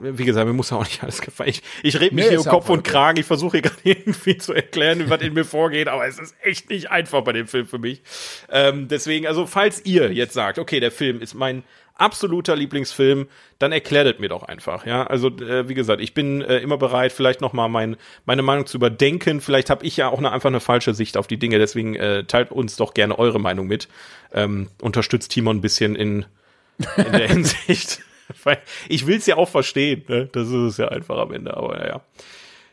[0.00, 1.50] Wie gesagt, mir muss ja auch nicht alles gefallen.
[1.50, 3.18] Ich, ich rede mich Nee, hier um Kopf und Kragen.
[3.18, 6.70] Ich versuche hier gerade irgendwie zu erklären, was in mir vorgeht, aber es ist echt
[6.70, 8.02] nicht einfach bei dem Film für mich.
[8.50, 11.62] Ähm, deswegen, also falls ihr jetzt sagt, okay, der Film ist mein
[12.00, 14.86] absoluter Lieblingsfilm, dann erklärt mir doch einfach.
[14.86, 18.42] Ja, also äh, wie gesagt, ich bin äh, immer bereit, vielleicht noch mal mein, meine
[18.42, 19.42] Meinung zu überdenken.
[19.42, 21.58] Vielleicht habe ich ja auch eine, einfach eine falsche Sicht auf die Dinge.
[21.58, 23.88] Deswegen äh, teilt uns doch gerne eure Meinung mit.
[24.32, 26.24] Ähm, unterstützt Timon ein bisschen in,
[26.96, 28.00] in der Hinsicht.
[28.88, 30.04] Ich will es ja auch verstehen.
[30.08, 30.28] Ne?
[30.32, 31.56] Das ist es ja einfach am Ende.
[31.56, 32.00] Aber naja,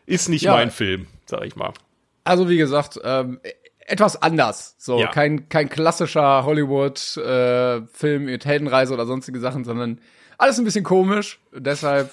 [0.05, 0.53] ist nicht Ja.
[0.53, 1.73] mein Film, sag ich mal.
[2.23, 3.39] Also wie gesagt, ähm,
[3.79, 4.75] etwas anders.
[4.77, 5.07] So, Ja.
[5.07, 9.99] kein, kein klassischer Hollywood-Film mit Heldenreise oder sonstige Sachen, sondern
[10.37, 11.39] alles ein bisschen komisch.
[11.53, 12.11] Deshalb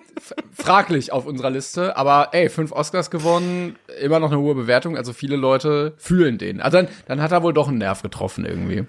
[0.52, 1.96] fraglich auf unserer Liste.
[1.96, 4.96] Aber ey, fünf Oscars gewonnen, immer noch eine hohe Bewertung.
[4.96, 6.60] Also viele Leute fühlen den.
[6.60, 8.86] Also dann, dann hat er wohl doch einen Nerv getroffen irgendwie.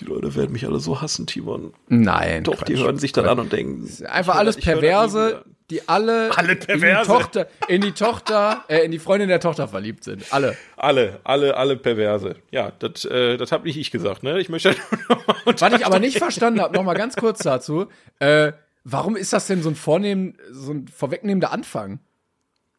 [0.00, 1.72] Die Leute werden mich alle so hassen, Timon.
[1.88, 2.44] Nein.
[2.44, 2.84] Doch, die Quatsch.
[2.84, 3.88] hören sich dann an und denken.
[4.06, 7.10] Einfach alles höre das Perverse, die alle, Alle in die Perverse.
[7.10, 10.24] Tochter, in die Tochter, äh, in die Freundin der Tochter verliebt sind.
[10.32, 10.56] Alle.
[10.76, 12.36] Alle, alle, alle Perverse.
[12.50, 14.40] Ja, das äh, das habe nicht ich gesagt, ne?
[14.40, 14.74] Ich möchte
[15.44, 17.86] Was ich aber nicht verstanden habe, noch mal ganz kurz dazu,
[18.18, 18.52] äh,
[18.84, 22.00] warum ist das denn so ein vornehm, so ein vorwegnehmender Anfang?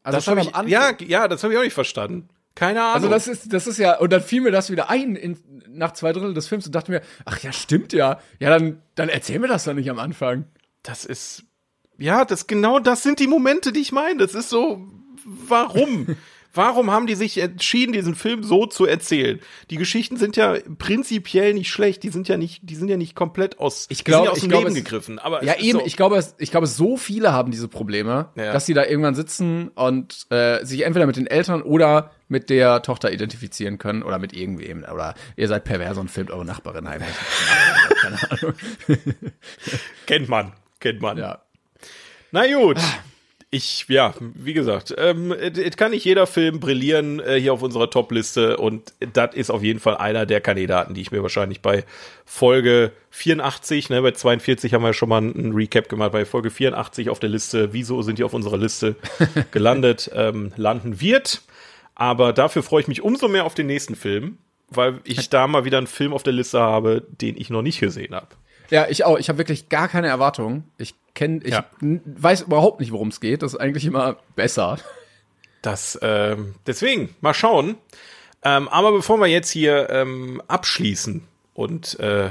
[0.03, 0.67] Also das hab ich, Anfang.
[0.67, 2.29] ja, ja, das habe ich auch nicht verstanden.
[2.55, 2.93] Keine Ahnung.
[2.95, 5.37] Also das ist, das ist ja, und dann fiel mir das wieder ein in,
[5.69, 8.19] nach zwei Drittel des Films und dachte mir, ach ja, stimmt ja.
[8.39, 10.45] Ja, dann, dann erzähl mir das doch nicht am Anfang.
[10.83, 11.43] das ist,
[11.97, 14.19] ja, das genau das sind die Momente, die ich meine.
[14.19, 14.81] Das ist so,
[15.25, 16.15] warum?
[16.57, 19.41] Warum haben die sich entschieden, diesen Film so zu erzählen?
[19.71, 22.01] Die Geschichten sind ja prinzipiell nicht schlecht.
[22.03, 24.43] Die sind ja nicht, die sind ja nicht komplett aus, Ich glaube- ja aus ich
[24.43, 25.19] dem Leben es- gegriffen.
[25.19, 28.53] Aber Ja, eben, so, ich glaube, es, ich glaube, so viele haben diese Probleme, Ja.
[28.53, 32.81] dass sie da irgendwann sitzen und äh, sich entweder mit den Eltern oder mit der
[32.81, 34.83] Tochter identifizieren können oder mit irgendwem.
[34.83, 37.09] Oder ihr seid pervers und filmt eure Nachbarin heimlich.
[38.01, 38.53] Keine Ahnung.
[40.05, 41.17] kennt man, kennt man.
[41.17, 41.41] Ja.
[42.31, 42.77] Na gut.
[43.51, 45.33] Ich, ja, wie gesagt, ähm,
[45.77, 49.79] kann nicht jeder Film brillieren äh, hier auf unserer Top-Liste und das ist auf jeden
[49.79, 51.85] Fall einer der Kandidaten, die ich mir wahrscheinlich bei
[52.25, 57.09] Folge 84, ne, bei 42 haben wir schon mal einen Recap gemacht, bei Folge 84
[57.09, 58.97] auf der Liste, wieso sind die auf unserer Liste
[59.51, 61.41] gelandet, ähm, landen wird.
[61.95, 64.37] Aber dafür freue ich mich umso mehr auf den nächsten Film,
[64.69, 67.79] weil ich da mal wieder einen Film auf der Liste habe, den ich noch nicht
[67.79, 68.27] gesehen habe.
[68.69, 69.17] Ja, ich auch.
[69.17, 70.65] Ich habe wirklich gar keine Erwartungen.
[70.77, 71.65] Ich kenne, ich Ja.
[71.79, 73.43] weiß überhaupt nicht, worum es geht.
[73.43, 74.77] Das ist eigentlich immer besser.
[75.61, 77.75] Das, ähm, deswegen, mal schauen.
[78.43, 81.23] Ähm, aber bevor wir jetzt hier ähm, abschließen
[81.53, 82.29] und äh,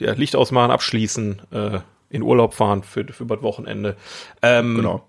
[0.00, 1.78] ja, Licht ausmachen, abschließen, äh,
[2.10, 3.96] in Urlaub fahren für, für das Wochenende,
[4.42, 5.08] ähm, Genau.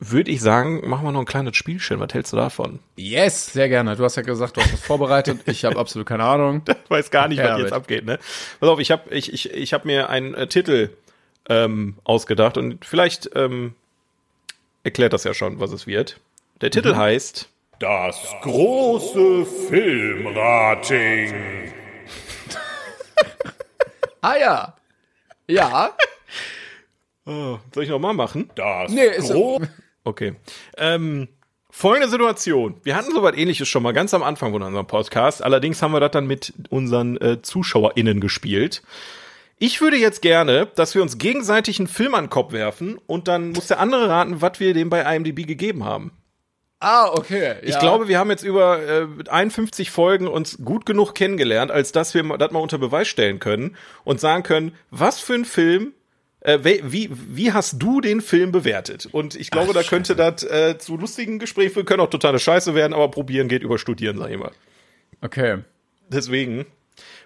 [0.00, 1.98] Würde ich sagen, machen wir noch ein kleines Spielchen.
[2.00, 2.78] Was hältst du davon?
[2.96, 3.96] Yes, sehr gerne.
[3.96, 5.40] Du hast ja gesagt, du hast was vorbereitet.
[5.46, 6.62] Ich habe absolut keine Ahnung.
[6.84, 8.04] Ich weiß gar nicht, Ja, was jetzt abgeht.
[8.06, 8.18] Ne?
[8.60, 10.90] Pass auf, ich habe ich, ich, ich hab mir einen äh, Titel
[11.48, 13.74] ähm, ausgedacht und vielleicht ähm,
[14.84, 16.20] erklärt das ja schon, was es wird.
[16.60, 17.48] Der Titel heißt
[17.80, 21.34] Das große Filmrating.
[24.20, 24.74] Ah ja.
[25.46, 25.96] Ja.
[27.26, 28.50] oh, Soll ich noch mal machen?
[28.56, 29.32] Das Nee, ist
[30.08, 30.36] Okay.
[30.78, 31.28] Ähm,
[31.70, 32.80] folgende Situation.
[32.82, 35.44] Wir hatten sowas ähnliches schon mal ganz am Anfang von unserem Podcast.
[35.44, 38.82] Allerdings haben wir das dann mit unseren äh, ZuschauerInnen gespielt.
[39.58, 43.28] Ich würde jetzt gerne, dass wir uns gegenseitig einen Film an den Kopf werfen und
[43.28, 46.12] dann muss der andere raten, was wir dem bei IMDb gegeben haben.
[46.80, 47.56] Ah, okay.
[47.62, 52.14] Ich glaube, wir haben jetzt über äh, 51 Folgen uns gut genug kennengelernt, als dass
[52.14, 55.92] wir das mal unter Beweis stellen können und sagen können, was für ein Film,
[56.40, 59.08] äh, wie, wie hast du den Film bewertet?
[59.10, 62.74] Und ich glaube, da könnte das äh, zu lustigen Gesprächen führen, können auch totale Scheiße
[62.74, 64.52] werden, aber probieren geht über studieren, sag ich mal.
[65.20, 65.58] Okay.
[66.08, 66.66] Deswegen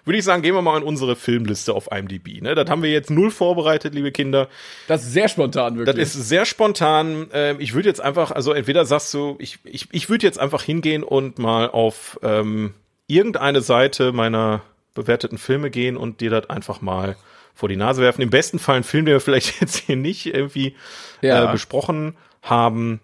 [0.05, 2.41] würde ich sagen, gehen wir mal in unsere Filmliste auf IMDb.
[2.41, 2.55] Ne?
[2.55, 4.49] Das haben wir jetzt null vorbereitet, liebe Kinder.
[4.87, 6.03] Das ist sehr spontan, Das wirklich.
[6.03, 7.27] ist sehr spontan.
[7.33, 10.63] Ähm, ich würde jetzt einfach, also entweder sagst du, ich, ich, ich würde jetzt einfach
[10.63, 12.73] hingehen und mal auf ähm,
[13.07, 14.61] irgendeine Seite meiner
[14.93, 17.15] bewerteten Filme gehen und dir das einfach mal
[17.53, 18.21] vor die Nase werfen.
[18.21, 20.75] Im besten Fall einen Film, den wir vielleicht jetzt hier nicht irgendwie
[21.21, 21.49] Ja.
[21.49, 22.99] äh, besprochen haben.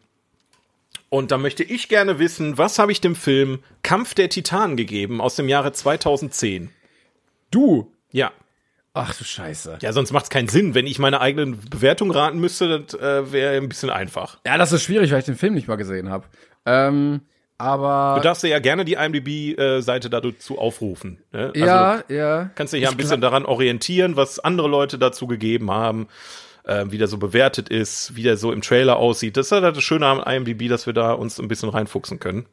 [1.09, 5.21] Und da möchte ich gerne wissen, was habe ich dem Film Kampf der Titanen gegeben
[5.21, 6.69] aus dem Jahre 2010?
[7.51, 7.91] du.
[8.11, 8.31] Ja.
[8.93, 9.79] Ach du Scheiße.
[9.81, 10.73] Ja, sonst macht es keinen Sinn.
[10.75, 14.39] Wenn ich meine eigenen Bewertung raten müsste, das äh, wäre ein bisschen einfach.
[14.45, 16.25] Ja, das ist schwierig, weil ich den Film nicht mal gesehen habe.
[16.65, 17.21] Ähm,
[17.59, 21.19] aber Du darfst ja gerne die IMDb-Seite dazu aufrufen.
[21.33, 21.51] Ne?
[21.53, 22.49] Also ja, du ja.
[22.55, 26.07] kannst dich ja ein bisschen daran orientieren, was andere Leute dazu gegeben haben,
[26.63, 29.35] äh, wie der so bewertet ist, wie der so im Trailer aussieht.
[29.35, 32.45] Das ist halt das Schöne am IMDb, dass wir da uns ein bisschen reinfuchsen können.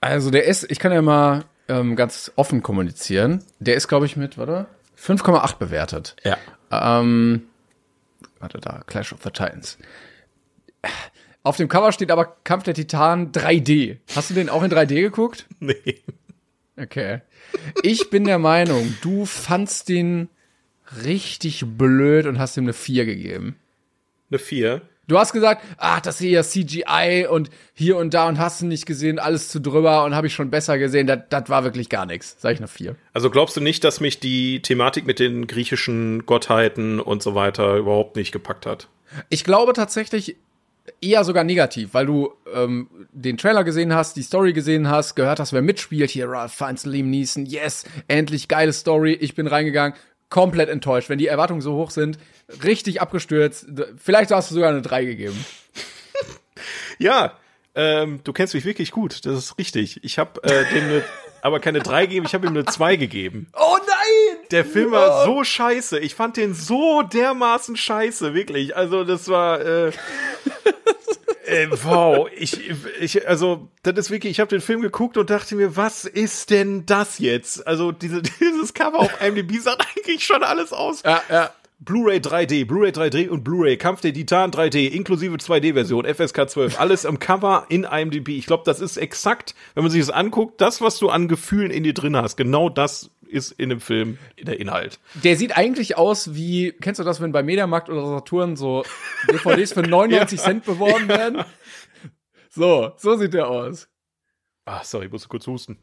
[0.00, 3.44] Also der ist, ich kann ja mal ähm, ganz offen kommunizieren.
[3.58, 4.66] Der ist, glaube ich, mit, warte,
[4.98, 6.16] 5,8 bewertet.
[6.24, 6.38] Ja.
[6.70, 7.42] Ähm,
[8.40, 9.76] warte da, Clash of the Titans.
[11.44, 13.98] Auf dem Cover steht aber Kampf der Titanen 3D.
[14.16, 15.46] Hast du den auch in 3D geguckt?
[15.60, 16.00] Nee.
[16.76, 17.20] Okay.
[17.82, 20.28] Ich bin der Meinung, du fandst den
[21.04, 23.56] richtig blöd und hast ihm eine 4 gegeben.
[24.30, 24.82] Eine 4.
[25.06, 28.66] Du hast gesagt, ach, das hier ist CGI und hier und da und hast du
[28.66, 31.06] nicht gesehen, alles zu drüber und habe ich schon besser gesehen.
[31.06, 32.36] Das, das war wirklich gar nichts.
[32.38, 32.96] Sag ich eine 4.
[33.12, 37.76] Also glaubst du nicht, dass mich die Thematik mit den griechischen Gottheiten und so weiter
[37.76, 38.88] überhaupt nicht gepackt hat?
[39.28, 40.36] Ich glaube tatsächlich
[41.00, 45.40] eher sogar negativ, weil du ähm, den Trailer gesehen hast, die Story gesehen hast, gehört
[45.40, 46.10] hast, wer mitspielt.
[46.10, 49.12] Hier Ralph Fiennes, Liam Neeson, yes, endlich geile Story.
[49.12, 49.96] Ich bin reingegangen,
[50.28, 51.08] komplett enttäuscht.
[51.08, 52.18] Wenn die Erwartungen so hoch sind,
[52.62, 53.66] richtig abgestürzt.
[53.96, 55.44] Vielleicht hast du sogar eine 3 gegeben.
[57.00, 57.36] Ja,
[57.74, 60.02] ähm, du kennst mich wirklich gut, das ist richtig.
[60.04, 61.04] Ich habe äh, dem ne,
[61.42, 63.48] aber keine 3 gegeben, ich habe ihm eine 2 gegeben.
[63.52, 64.38] Oh nein!
[64.50, 65.98] Der Film war so scheiße.
[65.98, 68.76] Ich fand den so dermaßen scheiße, wirklich.
[68.76, 69.92] Also das war äh,
[71.46, 72.28] äh, wow.
[72.34, 72.58] Ich,
[73.00, 74.30] ich also das ist wirklich.
[74.30, 77.66] Ich habe den Film geguckt und dachte mir, was ist denn das jetzt?
[77.66, 81.02] Also diese, dieses Cover auf IMDb sagt eigentlich schon alles aus.
[81.02, 81.50] Ja, ja.
[81.84, 87.04] Blu-ray 3D, Blu-ray 3D und Blu-ray, Kampf der Titan 3D, inklusive 2D-Version, FSK 12, alles
[87.04, 88.30] am Cover in IMDb.
[88.30, 91.70] Ich glaube, das ist exakt, wenn man sich das anguckt, das, was du an Gefühlen
[91.70, 94.98] in dir drin hast, genau das ist in dem Film der Inhalt.
[95.22, 98.84] Der sieht eigentlich aus wie, kennst du das, wenn bei Mediamarkt oder Saturn so
[99.28, 101.44] DVDs für 99 Cent beworben werden?
[102.56, 103.88] So, so sieht der aus.
[104.64, 105.76] Ah, sorry, ich musste kurz husten.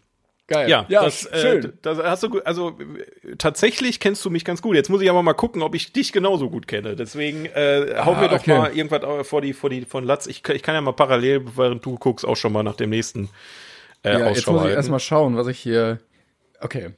[0.51, 0.69] Geil.
[0.69, 1.65] Ja, ja das, schön.
[1.65, 2.77] Äh, das hast du gut, also
[3.23, 4.75] äh, tatsächlich kennst du mich ganz gut.
[4.75, 6.95] Jetzt muss ich aber mal gucken, ob ich dich genauso gut kenne.
[6.95, 8.57] Deswegen äh, hau Ah, mir doch okay.
[8.57, 10.27] mal irgendwas vor die vor die von Latz.
[10.27, 13.29] Ich, ich kann ja mal parallel, während du guckst, auch schon mal nach dem nächsten
[14.03, 15.99] äh, ja, jetzt Ausschau muss ich erstmal schauen, was ich hier.
[16.59, 16.91] Okay.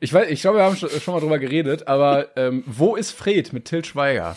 [0.00, 3.12] Ich weiß, ich glaube, wir haben schon, schon mal drüber geredet, aber ähm, wo ist
[3.12, 4.36] Fred mit Till Schweiger?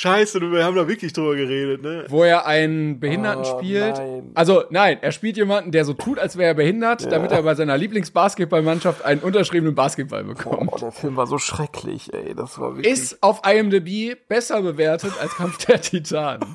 [0.00, 2.06] Scheiße, wir haben da wirklich drüber geredet, ne?
[2.08, 4.00] Wo er einen Behinderten Oh, spielt.
[4.34, 7.54] Also nein, er spielt jemanden, der so tut, als wäre er behindert, damit er bei
[7.54, 10.72] seiner Lieblingsbasketballmannschaft einen unterschriebenen Basketball bekommt.
[10.72, 12.34] Oh, der Film war so schrecklich, ey.
[12.34, 12.90] Das war wirklich.
[12.90, 16.46] Ist auf IMDb besser bewertet als Kampf der Titanen.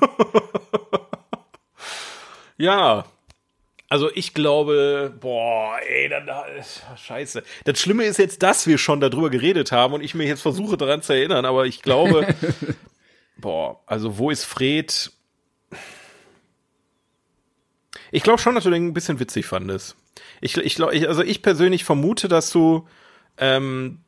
[2.58, 3.04] Ja.
[3.88, 6.28] Also ich glaube, boah, ey, dann,
[6.96, 7.42] scheiße.
[7.64, 10.76] Das Schlimme ist jetzt, dass wir schon darüber geredet haben und ich mir jetzt versuche
[10.76, 12.26] daran zu erinnern, aber ich glaube,
[13.36, 15.12] boah, also wo ist Fred?
[18.10, 19.96] Ich glaube schon, dass du den ein bisschen witzig fandest.
[20.40, 22.88] Ich, ich ich, also ich persönlich vermute, dass du
[23.38, 24.00] ähm,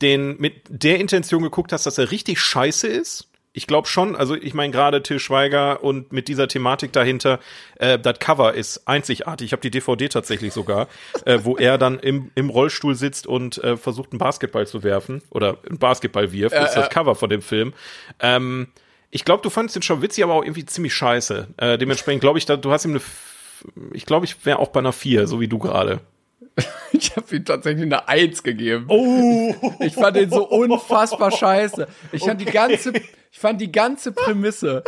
[0.00, 3.28] den mit der Intention geguckt hast, dass er richtig scheiße ist.
[3.52, 7.40] Ich glaube schon, also ich meine gerade Till Schweiger und mit dieser Thematik dahinter,
[7.76, 9.46] äh, das Cover ist einzigartig.
[9.46, 10.86] Ich habe die DVD tatsächlich sogar,
[11.24, 15.22] äh, wo er dann im, im Rollstuhl sitzt und äh, versucht, einen Basketball zu werfen
[15.30, 16.54] oder einen Basketball wirft.
[16.54, 17.72] Das ist das Cover von dem Film.
[18.20, 18.68] Ähm,
[19.10, 21.48] ich glaube, du fandest den schon witzig, aber auch irgendwie ziemlich scheiße.
[21.56, 23.00] Äh, dementsprechend glaube ich, da, du hast ihm eine,
[23.92, 26.00] ich glaube, ich wäre auch bei einer 4, so wie du gerade.
[26.92, 28.86] Ich habe ihm tatsächlich eine Eins gegeben.
[28.88, 29.54] Oh!
[29.80, 31.86] Ich fand den so unfassbar scheiße.
[32.12, 32.92] Ich fand die ganze,
[33.32, 34.82] ich fand die ganze Prämisse,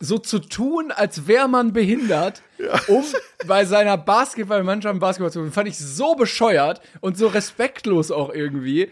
[0.00, 2.42] so zu tun, als wäre man behindert,
[2.88, 3.04] um
[3.46, 8.82] bei seiner Basketballmannschaft Basketball zu spielen, fand ich so bescheuert und so respektlos auch irgendwie,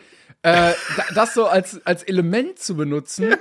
[0.43, 3.35] äh, da- das so als, als Element zu benutzen.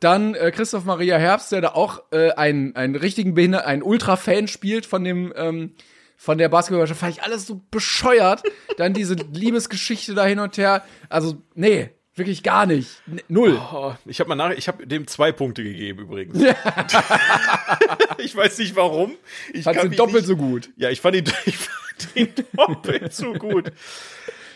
[0.00, 4.46] Dann äh, Christoph Maria Herbst, der da auch äh, einen, einen richtigen Behinder, einen Ultra-Fan
[4.48, 5.74] spielt von dem, ähm,
[6.16, 8.42] von der Basketballmannschaft, fand ich alles so bescheuert.
[8.76, 10.84] Dann diese Liebesgeschichte da hin und her.
[11.08, 13.02] Also, nee, Wirklich gar nicht.
[13.10, 13.60] N null.
[13.72, 16.40] Oh, ich habe mal nach, ich habe dem zwei Punkte gegeben übrigens.
[18.18, 19.16] ich weiß nicht warum.
[19.52, 20.70] Ich du mich doppelt nicht, so gut.
[20.76, 23.72] Ja, ich fand ihn, ich fand ihn doppelt so gut.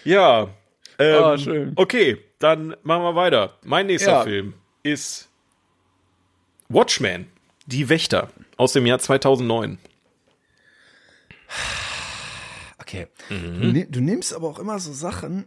[0.04, 0.48] Ja.
[1.00, 1.72] Ähm, Ah, schön.
[1.74, 3.58] Okay, dann machen wir weiter.
[3.64, 4.22] Mein nächster Ja.
[4.22, 4.54] Film
[4.84, 5.28] ist
[6.68, 7.26] Watchmen,
[7.66, 9.78] Die Wächter aus dem Jahr 2009.
[12.80, 13.08] Okay.
[13.28, 13.60] Mhm.
[13.60, 15.46] Du, ne du nimmst aber auch immer so Sachen.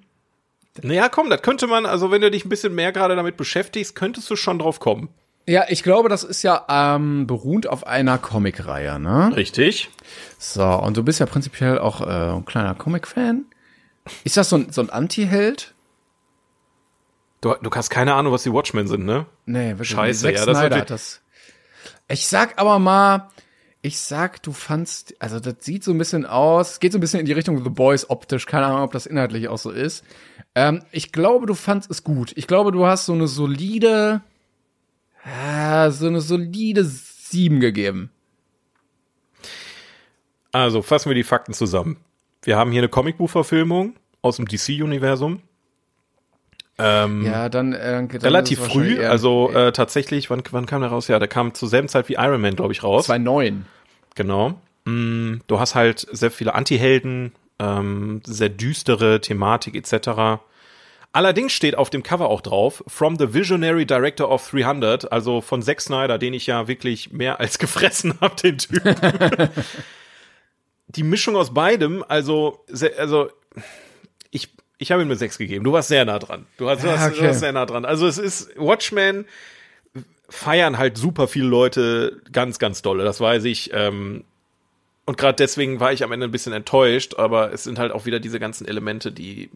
[0.81, 3.95] Naja, komm, das könnte man, also wenn du dich ein bisschen mehr gerade damit beschäftigst,
[3.95, 5.09] könntest du schon drauf kommen.
[5.47, 9.35] Ja, ich glaube, das ist ja ähm, beruht auf einer Comicreihe, ne?
[9.35, 9.89] Richtig.
[10.37, 13.45] So, und du bist ja prinzipiell auch äh, ein kleiner Comic-Fan.
[14.23, 15.73] Ist das so ein, so ein Anti-Held?
[17.41, 19.25] Du, du hast keine Ahnung, was die Watchmen sind, ne?
[19.45, 19.89] Nee, wirklich.
[19.89, 21.21] Scheiße, Zack ja, das Snyder das.
[22.07, 23.29] Ich sag aber mal,
[23.81, 27.19] ich sag, du fandst, also das sieht so ein bisschen aus, geht so ein bisschen
[27.19, 30.03] in die Richtung The Boys optisch, keine Ahnung, ob das inhaltlich auch so ist.
[30.55, 32.33] Ähm, ich glaube, du fandst es gut.
[32.35, 34.21] Ich glaube, du hast so eine solide,
[35.23, 38.11] äh, so eine solide sieben gegeben.
[40.51, 41.97] Also fassen wir die Fakten zusammen.
[42.43, 45.41] Wir haben hier eine Comicbuchverfilmung aus dem DC-Universum.
[46.77, 50.89] Ähm, Ja, dann, äh, dann relativ früh, eher- also äh, tatsächlich, wann, wann kam der
[50.89, 51.07] raus?
[51.07, 53.07] Ja, der kam zur selben Zeit wie Iron Man, glaube ich, raus.
[53.09, 53.61] 2,9.
[54.15, 54.59] Genau.
[54.85, 60.41] Mm, Du hast halt sehr viele Anti-Helden, ähm, sehr düstere Thematik etc.
[61.13, 65.61] Allerdings steht auf dem Cover auch drauf, from the visionary director of 300, also von
[65.61, 68.95] Zack Snyder, den ich ja wirklich mehr als gefressen habe, den Typen.
[70.87, 72.65] Die Mischung aus beidem, also,
[72.97, 73.29] also
[74.31, 75.63] ich, ich habe ihm eine 6 gegeben.
[75.63, 76.47] Du warst sehr nah dran.
[76.57, 77.27] Du, hast, du, Ja, hast, du okay.
[77.27, 77.85] warst sehr nah dran.
[77.85, 79.25] Also es ist Watchmen
[80.29, 83.03] feiern halt super viele Leute ganz, ganz dolle.
[83.03, 83.71] Das weiß ich.
[83.73, 84.23] Ähm,
[85.05, 88.05] und gerade deswegen war ich am Ende ein bisschen enttäuscht, aber es sind halt auch
[88.05, 89.49] wieder diese ganzen Elemente, die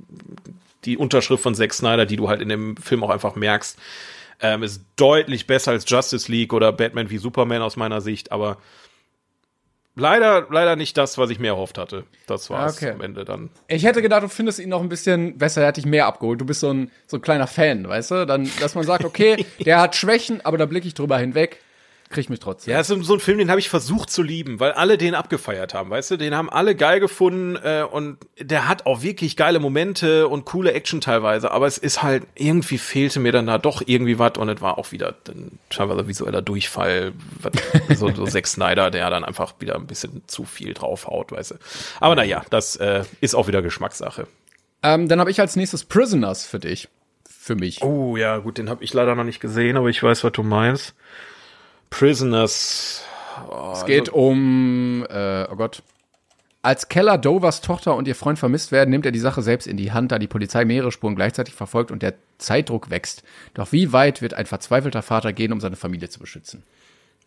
[0.86, 3.78] die Unterschrift von Zack Snyder, die du halt in dem Film auch einfach merkst,
[4.42, 8.58] ähm, ist deutlich besser als Justice League oder Batman wie Superman aus meiner Sicht, aber
[9.96, 12.04] leider, leider nicht das, was ich mir erhofft hatte.
[12.28, 12.92] Das war es Okay.
[12.92, 13.50] am Ende dann.
[13.68, 16.42] Ich hätte gedacht, du findest ihn noch ein bisschen besser, er hat dich mehr abgeholt.
[16.42, 18.26] Du bist so ein, so ein kleiner Fan, weißt du?
[18.26, 21.62] Dann, dass man sagt, okay, der hat Schwächen, aber da blicke ich drüber hinweg,
[22.16, 22.72] krieg mich trotzdem.
[22.72, 25.14] Ja, es ist so ein Film, den habe ich versucht zu lieben, weil alle den
[25.14, 26.18] abgefeiert haben, weißt du?
[26.18, 30.72] Den haben alle geil gefunden äh, und der hat auch wirklich geile Momente und coole
[30.72, 34.50] Action teilweise, aber es ist halt, irgendwie fehlte mir dann da doch irgendwie was und
[34.50, 37.12] es war auch wieder dann teilweise visueller Durchfall,
[37.96, 41.56] so, so Zack Snyder, der dann einfach wieder ein bisschen zu viel draufhaut, weißt du?
[42.00, 44.28] Aber naja, das äh, ist auch wieder Geschmackssache.
[44.84, 46.88] Ähm, dann habe ich als nächstes Prisoners für dich.
[47.28, 47.84] Für mich.
[47.84, 50.42] Oh ja, gut, den habe ich leider noch nicht gesehen, aber ich weiß, was du
[50.42, 50.96] meinst.
[51.98, 53.06] Prisoners.
[53.74, 55.82] es geht um, äh, oh Gott.
[56.62, 59.78] Als Keller Dovers Tochter und ihr Freund vermisst werden, nimmt er die Sache selbst in
[59.78, 63.24] die Hand, da die Polizei mehrere Spuren gleichzeitig verfolgt und der Zeitdruck wächst.
[63.54, 66.64] Doch wie weit wird ein verzweifelter Vater gehen, um seine Familie zu beschützen?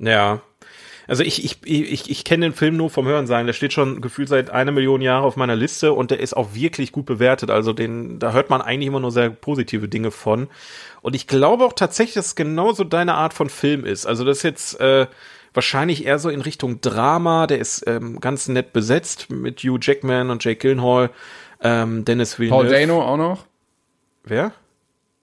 [0.01, 0.43] Ja.
[1.09, 3.47] Also ich, ich, ich, ich kenne den Film nur vom Hören sein.
[3.47, 6.55] Der steht schon gefühlt seit einer Million Jahre auf meiner Liste und der ist auch
[6.55, 7.51] wirklich gut bewertet.
[7.51, 10.49] Also den, da hört man eigentlich immer nur sehr positive Dinge von.
[11.01, 14.05] Und ich glaube auch tatsächlich, dass es genauso deine Art von Film ist.
[14.05, 15.07] Also das ist jetzt äh,
[15.55, 17.47] wahrscheinlich eher so in Richtung Drama.
[17.47, 21.09] Der ist ähm, ganz nett besetzt mit Hugh Jackman und Jake Gyllenhaal,
[21.63, 22.69] ähm, Dennis Villeneuve.
[22.69, 23.47] Paul Dano auch noch?
[24.25, 24.53] Wer?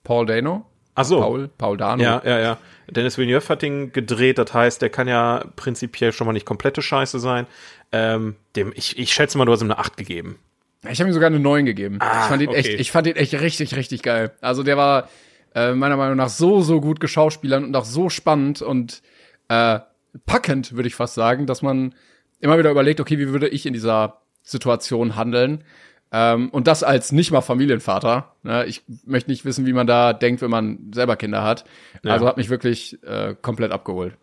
[0.03, 0.65] Paul Dano?
[0.95, 1.19] Ach so.
[1.19, 2.01] Paul, Paul Dano.
[2.01, 2.57] Ja, ja, ja.
[2.89, 6.81] Dennis Villeneuve hat den gedreht, das heißt, der kann ja prinzipiell schon mal nicht komplette
[6.81, 7.47] Scheiße sein.
[7.91, 10.39] Ähm, dem, ich, ich schätze mal, du hast ihm eine 8 gegeben.
[10.89, 11.97] Ich habe ihm sogar eine 9 gegeben.
[11.99, 12.59] Ah, ich, fand ihn okay.
[12.59, 14.31] echt, ich fand ihn echt richtig, richtig geil.
[14.41, 15.09] Also der war
[15.53, 19.01] äh, meiner Meinung nach so, so gut geschauspielern und auch so spannend und
[19.47, 19.79] äh,
[20.25, 21.95] packend, würde ich fast sagen, dass man
[22.39, 25.63] immer wieder überlegt, okay, wie würde ich in dieser Situation handeln?
[26.11, 28.31] Ähm, und das als nicht mal Familienvater.
[28.43, 28.65] Ne?
[28.65, 31.65] Ich möchte nicht wissen, wie man da denkt, wenn man selber Kinder hat.
[32.03, 34.13] Also hat mich wirklich äh, komplett abgeholt.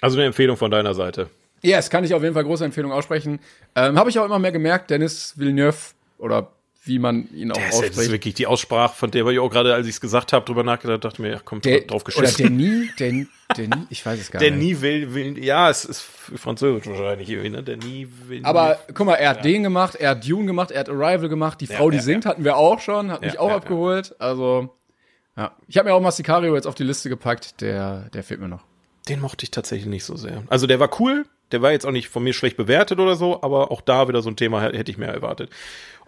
[0.00, 1.28] Also eine Empfehlung von deiner Seite.
[1.62, 3.38] Yes, kann ich auf jeden Fall große Empfehlung aussprechen.
[3.76, 6.52] Ähm, Habe ich auch immer mehr gemerkt, Dennis Villeneuve oder
[6.84, 8.10] wie man ihn auch Das ist jetzt ausspricht.
[8.10, 11.04] wirklich die Aussprache, von der ich auch gerade, als ich es gesagt habe, drüber nachgedacht,
[11.04, 12.58] dachte mir, ja, kommt Der, drauf oder geschissen.
[12.58, 14.60] Denis, Den, Denis, ich weiß es gar Der nicht.
[14.60, 17.62] nie will, will, ja, es ist französisch wahrscheinlich irgendwie, ne?
[17.62, 18.40] Der nie will.
[18.44, 21.60] Aber guck mal, er hat den gemacht, er hat Dune gemacht, er hat Arrival gemacht,
[21.60, 24.16] die Frau, die ja, singt, hatten wir auch schon, hat mich Ja, auch ja, abgeholt.
[24.18, 24.74] Also,
[25.36, 25.56] ja.
[25.68, 28.48] Ich habe mir auch mal Sicario jetzt auf die Liste gepackt, der, der fehlt mir
[28.48, 28.64] noch.
[29.08, 30.42] Den mochte ich tatsächlich nicht so sehr.
[30.48, 33.42] Also der war cool, der war jetzt auch nicht von mir schlecht bewertet oder so,
[33.42, 35.50] aber auch da wieder so ein Thema hätte ich mehr erwartet.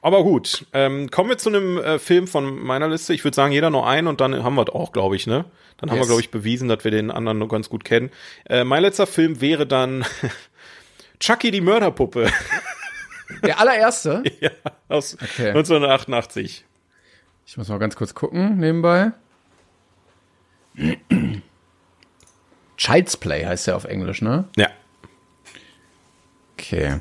[0.04, 3.14] Aber gut, ähm, kommen wir zu einem äh, Film von meiner Liste.
[3.14, 5.46] Ich würde sagen, jeder nur einen und dann haben wir es auch, glaube ich, ne?
[5.78, 6.04] Dann haben Yes.
[6.04, 8.10] wir, glaube ich, bewiesen, dass wir den anderen nur ganz gut kennen.
[8.44, 10.04] Äh, mein letzter Film wäre dann
[11.20, 12.30] Chucky die Mörderpuppe
[13.44, 14.50] Der allererste, ja,
[14.90, 15.48] aus Okay.
[15.48, 16.66] 1988.
[17.46, 19.12] ich muss mal ganz kurz gucken, nebenbei.
[22.76, 24.44] Child's Play heißt der auf Englisch, ne?
[24.56, 24.68] Ja.
[26.58, 27.00] Okay.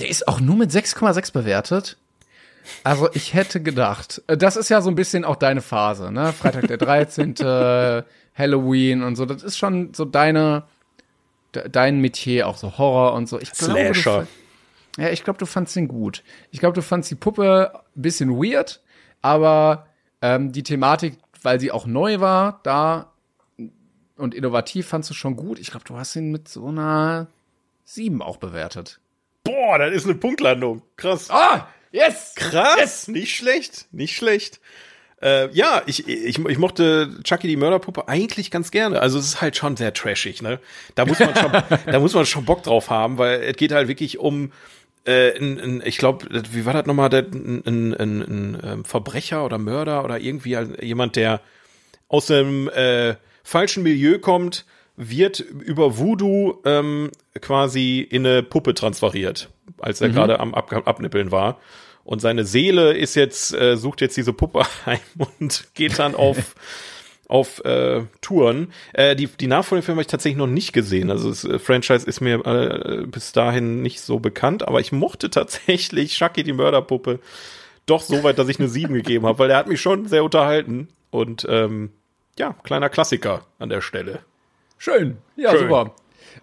[0.00, 1.96] Der ist auch nur mit 6,6 bewertet.
[2.84, 6.32] Also ich hätte gedacht, äh, das ist ja so ein bisschen auch deine Phase, ne?
[6.32, 7.34] Freitag der 13.,
[8.34, 9.26] Halloween und so.
[9.26, 10.62] Das ist schon so deine,
[11.54, 13.38] de- dein Metier, auch so Horror und so.
[13.40, 14.22] Ich glaube, du Slasher.
[14.22, 16.22] fa- ja, ich glaube, du fandst den gut.
[16.50, 18.80] Ich glaube, du fandst die Puppe ein bisschen weird,
[19.22, 19.86] aber
[20.22, 23.10] ähm, die Thematik, weil sie auch neu war, da
[24.16, 25.58] und innovativ fandst du schon gut.
[25.58, 27.26] Ich glaube, du hast ihn mit so einer
[27.84, 29.00] 7 auch bewertet.
[29.50, 30.82] Boah, das ist eine Punktlandung.
[30.96, 31.28] Krass.
[31.30, 32.34] Ah, yes!
[32.36, 34.60] Krass, nicht schlecht, nicht schlecht.
[35.22, 39.00] Äh, ja, ich, ich, ich mochte Chucky die Mörderpuppe eigentlich ganz gerne.
[39.00, 40.60] Also es ist halt schon sehr trashig, ne?
[40.94, 41.52] Da muss man schon,
[41.86, 44.52] da muss man schon Bock drauf haben, weil es geht halt wirklich um
[45.04, 49.44] äh, ein, ein, ich glaube, wie war das nochmal, ein, ein, ein, ein ähm, Verbrecher
[49.44, 51.40] oder Mörder oder irgendwie halt jemand, der
[52.08, 54.64] aus einem äh, falschen Milieu kommt,
[55.00, 59.48] wird über Voodoo ähm, quasi in eine Puppe transferiert,
[59.78, 61.58] als er gerade am Ab Abnippeln war.
[62.04, 64.98] Und seine Seele ist jetzt, äh, sucht jetzt diese Puppe heim
[65.38, 66.54] und geht dann auf,
[67.28, 68.72] auf äh, Touren.
[68.92, 71.10] Äh, die, die nachfolgenden Filme habe ich tatsächlich noch nicht gesehen.
[71.10, 75.30] Also das äh, Franchise ist mir äh, bis dahin nicht so bekannt, aber ich mochte
[75.30, 77.20] tatsächlich Chucky die Mörderpuppe
[77.86, 80.24] doch so weit, dass ich eine 7 gegeben habe, weil der hat mich schon sehr
[80.24, 80.88] unterhalten.
[81.10, 81.90] Und ähm,
[82.38, 84.20] ja, kleiner Klassiker an der Stelle.
[84.80, 85.18] Schön.
[85.36, 85.68] Ja, Schön.
[85.68, 85.94] super.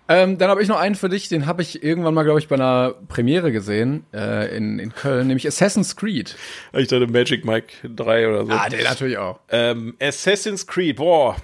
[0.08, 2.48] Ähm, dann habe ich noch einen für dich, den habe ich irgendwann mal, glaube ich,
[2.48, 6.36] bei einer Premiere gesehen äh, in, in Köln, nämlich Assassin's Creed.
[6.74, 8.52] Ich dachte Magic Mike 3 oder so.
[8.52, 9.40] Ah, den natürlich auch.
[9.50, 11.36] Ähm, Assassin's Creed, boah.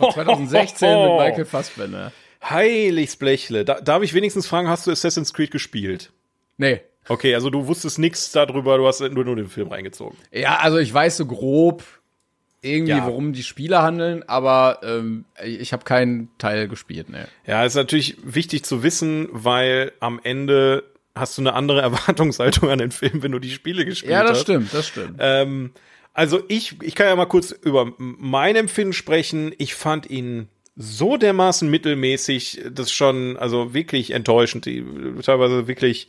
[0.00, 2.12] 2016 mit Michael Fassbender.
[2.42, 3.64] Heiligs Blechle.
[3.64, 6.10] Da, darf ich wenigstens fragen, hast du Assassin's Creed gespielt?
[6.56, 6.80] Nee.
[7.08, 10.18] Okay, also du wusstest nichts darüber, du hast nur, nur den Film reingezogen.
[10.32, 11.84] Ja, also ich weiß so grob
[12.66, 13.06] irgendwie, Ja.
[13.06, 17.28] worum die Spiele handeln, aber ähm, ich habe keinen Teil gespielt, ne.
[17.46, 22.78] Ja, ist natürlich wichtig zu wissen, weil am Ende hast du eine andere Erwartungshaltung an
[22.78, 24.42] den Film, wenn du die Spiele gespielt Ja, das hast.
[24.42, 25.16] stimmt, das stimmt.
[25.18, 25.70] Ähm,
[26.12, 29.52] also ich, ich kann ja mal kurz über mein Empfinden sprechen.
[29.58, 34.64] Ich fand ihn so dermaßen mittelmäßig, das ist schon, also wirklich enttäuschend.
[34.64, 36.08] Teilweise wirklich,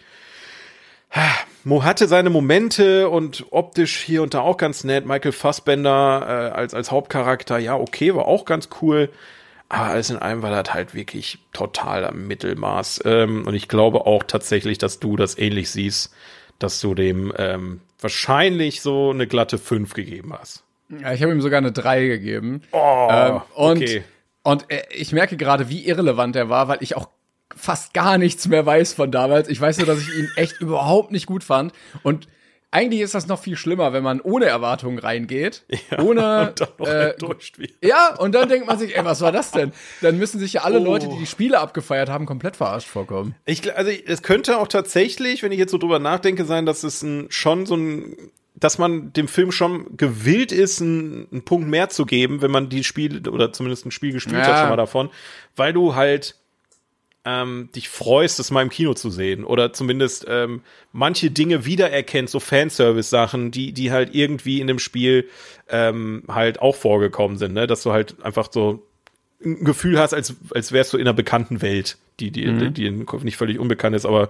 [1.64, 5.06] Mo hatte seine Momente und optisch hier und da auch ganz nett.
[5.06, 9.10] Michael Fassbender äh, als, als Hauptcharakter, ja, okay, war auch ganz cool.
[9.70, 13.02] Aber alles in allem war das halt wirklich total am Mittelmaß.
[13.04, 16.14] Ähm, und ich glaube auch tatsächlich, dass du das ähnlich siehst,
[16.58, 20.64] dass du dem ähm, wahrscheinlich so eine glatte 5 gegeben hast.
[20.90, 22.62] Ja, ich habe ihm sogar eine 3 gegeben.
[22.72, 24.04] Oh, Ähm, und okay.
[24.44, 27.10] und äh, ich merke gerade, wie irrelevant er war, weil ich auch
[27.58, 29.50] fast gar nichts mehr weiß von damals.
[29.50, 31.74] Ich weiß nur, dass ich ihn echt überhaupt nicht gut fand.
[32.04, 32.28] Und
[32.70, 35.64] eigentlich ist das noch viel schlimmer, wenn man ohne Erwartungen reingeht.
[35.98, 36.50] ohne.
[36.50, 37.72] und dann noch äh, enttäuscht wird.
[37.82, 39.72] ja, und dann denkt man sich, ey, was war das denn?
[40.02, 40.84] Dann müssen sich ja alle Oh.
[40.84, 43.36] Leute, die die Spiele abgefeiert haben, komplett verarscht vorkommen.
[43.46, 47.02] Ich, also es könnte auch tatsächlich, wenn ich jetzt so drüber nachdenke, sein, dass es
[47.04, 48.16] ein, schon so ein,
[48.54, 52.68] dass man dem Film schon gewillt ist, einen, einen Punkt mehr zu geben, wenn man
[52.70, 54.46] die Spiele oder zumindest ein Spiel gespielt Ja.
[54.48, 55.10] hat schon mal davon,
[55.56, 56.36] weil du halt
[57.28, 60.62] ähm, dich freust, es mal im Kino zu sehen oder zumindest ähm,
[60.94, 65.28] manche Dinge wiedererkennst, so Fanservice-Sachen, die die halt irgendwie in dem Spiel
[65.68, 67.68] ähm, halt auch vorgekommen sind, ne?
[67.68, 68.82] dass du halt einfach so
[69.44, 73.04] ein Gefühl hast, als, als wärst du in einer bekannten Welt, die, die, die, die
[73.04, 74.30] Kopf nicht völlig unbekannt ist, aber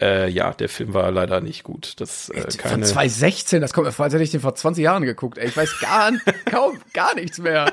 [0.00, 1.94] äh, ja, der Film war leider nicht gut.
[2.00, 2.84] Das äh, Von keine.
[2.84, 5.38] 2016, das kommt mir vor, als hätte ich den vor 20 Jahren geguckt.
[5.38, 6.12] Ey, ich weiß gar,
[6.50, 7.72] kaum, gar nichts mehr.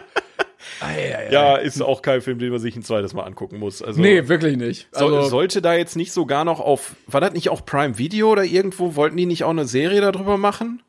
[0.82, 1.32] Ei, ei, ei.
[1.32, 3.82] ja, ist auch kein Film, den man sich ein zweites Mal angucken muss.
[3.82, 4.88] Also, Nee, wirklich nicht.
[4.93, 8.43] Also, sollte da jetzt nicht sogar noch auf, war das nicht auch Prime Video oder
[8.43, 10.82] irgendwo, wollten die nicht auch eine Serie darüber machen?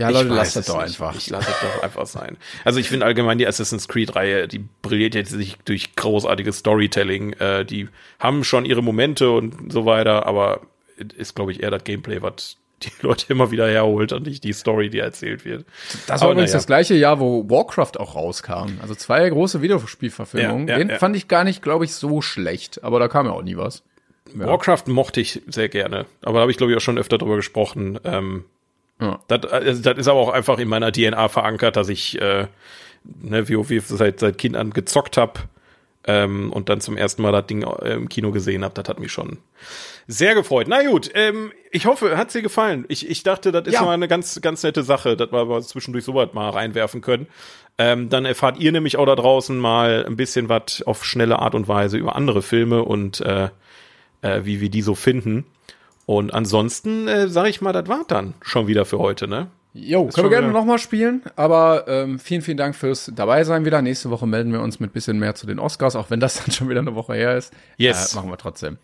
[0.00, 1.14] ja, Leute, lasst das es doch einfach.
[1.14, 2.38] Ich lasse es doch einfach sein.
[2.64, 7.34] Also ich finde allgemein die Assassin's Creed-Reihe, die brilliert jetzt nicht durch großartiges Storytelling.
[7.34, 7.88] Äh, die
[8.18, 10.62] haben schon ihre Momente und so weiter, aber
[10.96, 14.52] ist, glaube ich, eher das Gameplay, was die Leute immer wieder herholt und nicht die
[14.52, 15.64] Story, die erzählt wird.
[16.06, 16.58] Das war Aber übrigens naja.
[16.58, 18.78] das gleiche Jahr, wo Warcraft auch rauskam.
[18.82, 20.68] Also zwei große Videospielverfilmungen.
[20.68, 20.98] Ja, ja, Den ja.
[20.98, 22.82] fand ich gar nicht, glaube ich, so schlecht.
[22.84, 23.82] Aber da kam ja auch nie was.
[24.32, 27.36] Warcraft mochte ich sehr gerne, aber da habe ich, glaube ich, auch schon öfter drüber
[27.36, 27.98] gesprochen.
[28.04, 28.44] Ähm,
[29.00, 29.18] Ja.
[29.28, 32.46] das, also, das ist aber auch einfach in meiner DNA verankert, dass ich äh,
[33.04, 35.40] ne, WoW seit, seit Kind an gezockt habe
[36.06, 38.74] ähm, und dann zum ersten Mal das Ding äh, im Kino gesehen habe.
[38.74, 39.38] Das hat mich schon
[40.10, 40.66] sehr gefreut.
[40.68, 42.84] Na gut, ähm, ich hoffe, hat's dir gefallen.
[42.88, 43.82] Ich, ich dachte, das ist Ja.
[43.82, 47.28] mal eine ganz, ganz nette Sache, dass wir mal zwischendurch sowas mal reinwerfen können.
[47.78, 51.54] Ähm, dann erfahrt ihr nämlich auch da draußen mal ein bisschen was auf schnelle Art
[51.54, 53.48] und Weise über andere Filme und äh,
[54.22, 55.46] äh, wie wir die so finden.
[56.06, 59.46] Und ansonsten äh, sage ich mal, das war dann schon wieder für heute, ne?
[59.72, 63.80] Jo, können wir gerne nochmal spielen, aber ähm, vielen, vielen Dank fürs dabei sein wieder.
[63.82, 66.50] Nächste Woche melden wir uns mit bisschen mehr zu den Oscars, auch wenn das dann
[66.50, 67.52] schon wieder eine Woche her ist.
[67.76, 68.12] Yes.
[68.12, 68.78] Äh, machen wir trotzdem.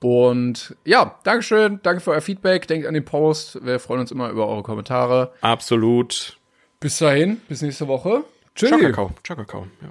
[0.00, 4.30] Und ja, Dankeschön, danke für euer Feedback, denkt an den Post, wir freuen uns immer
[4.30, 5.32] über eure Kommentare.
[5.40, 6.38] Absolut.
[6.80, 8.22] Bis dahin, bis nächste Woche.
[8.54, 8.68] Tschüss.
[8.68, 9.10] Ciao, Kakao.
[9.24, 9.66] Ciao, Kakao.
[9.82, 9.88] Ja.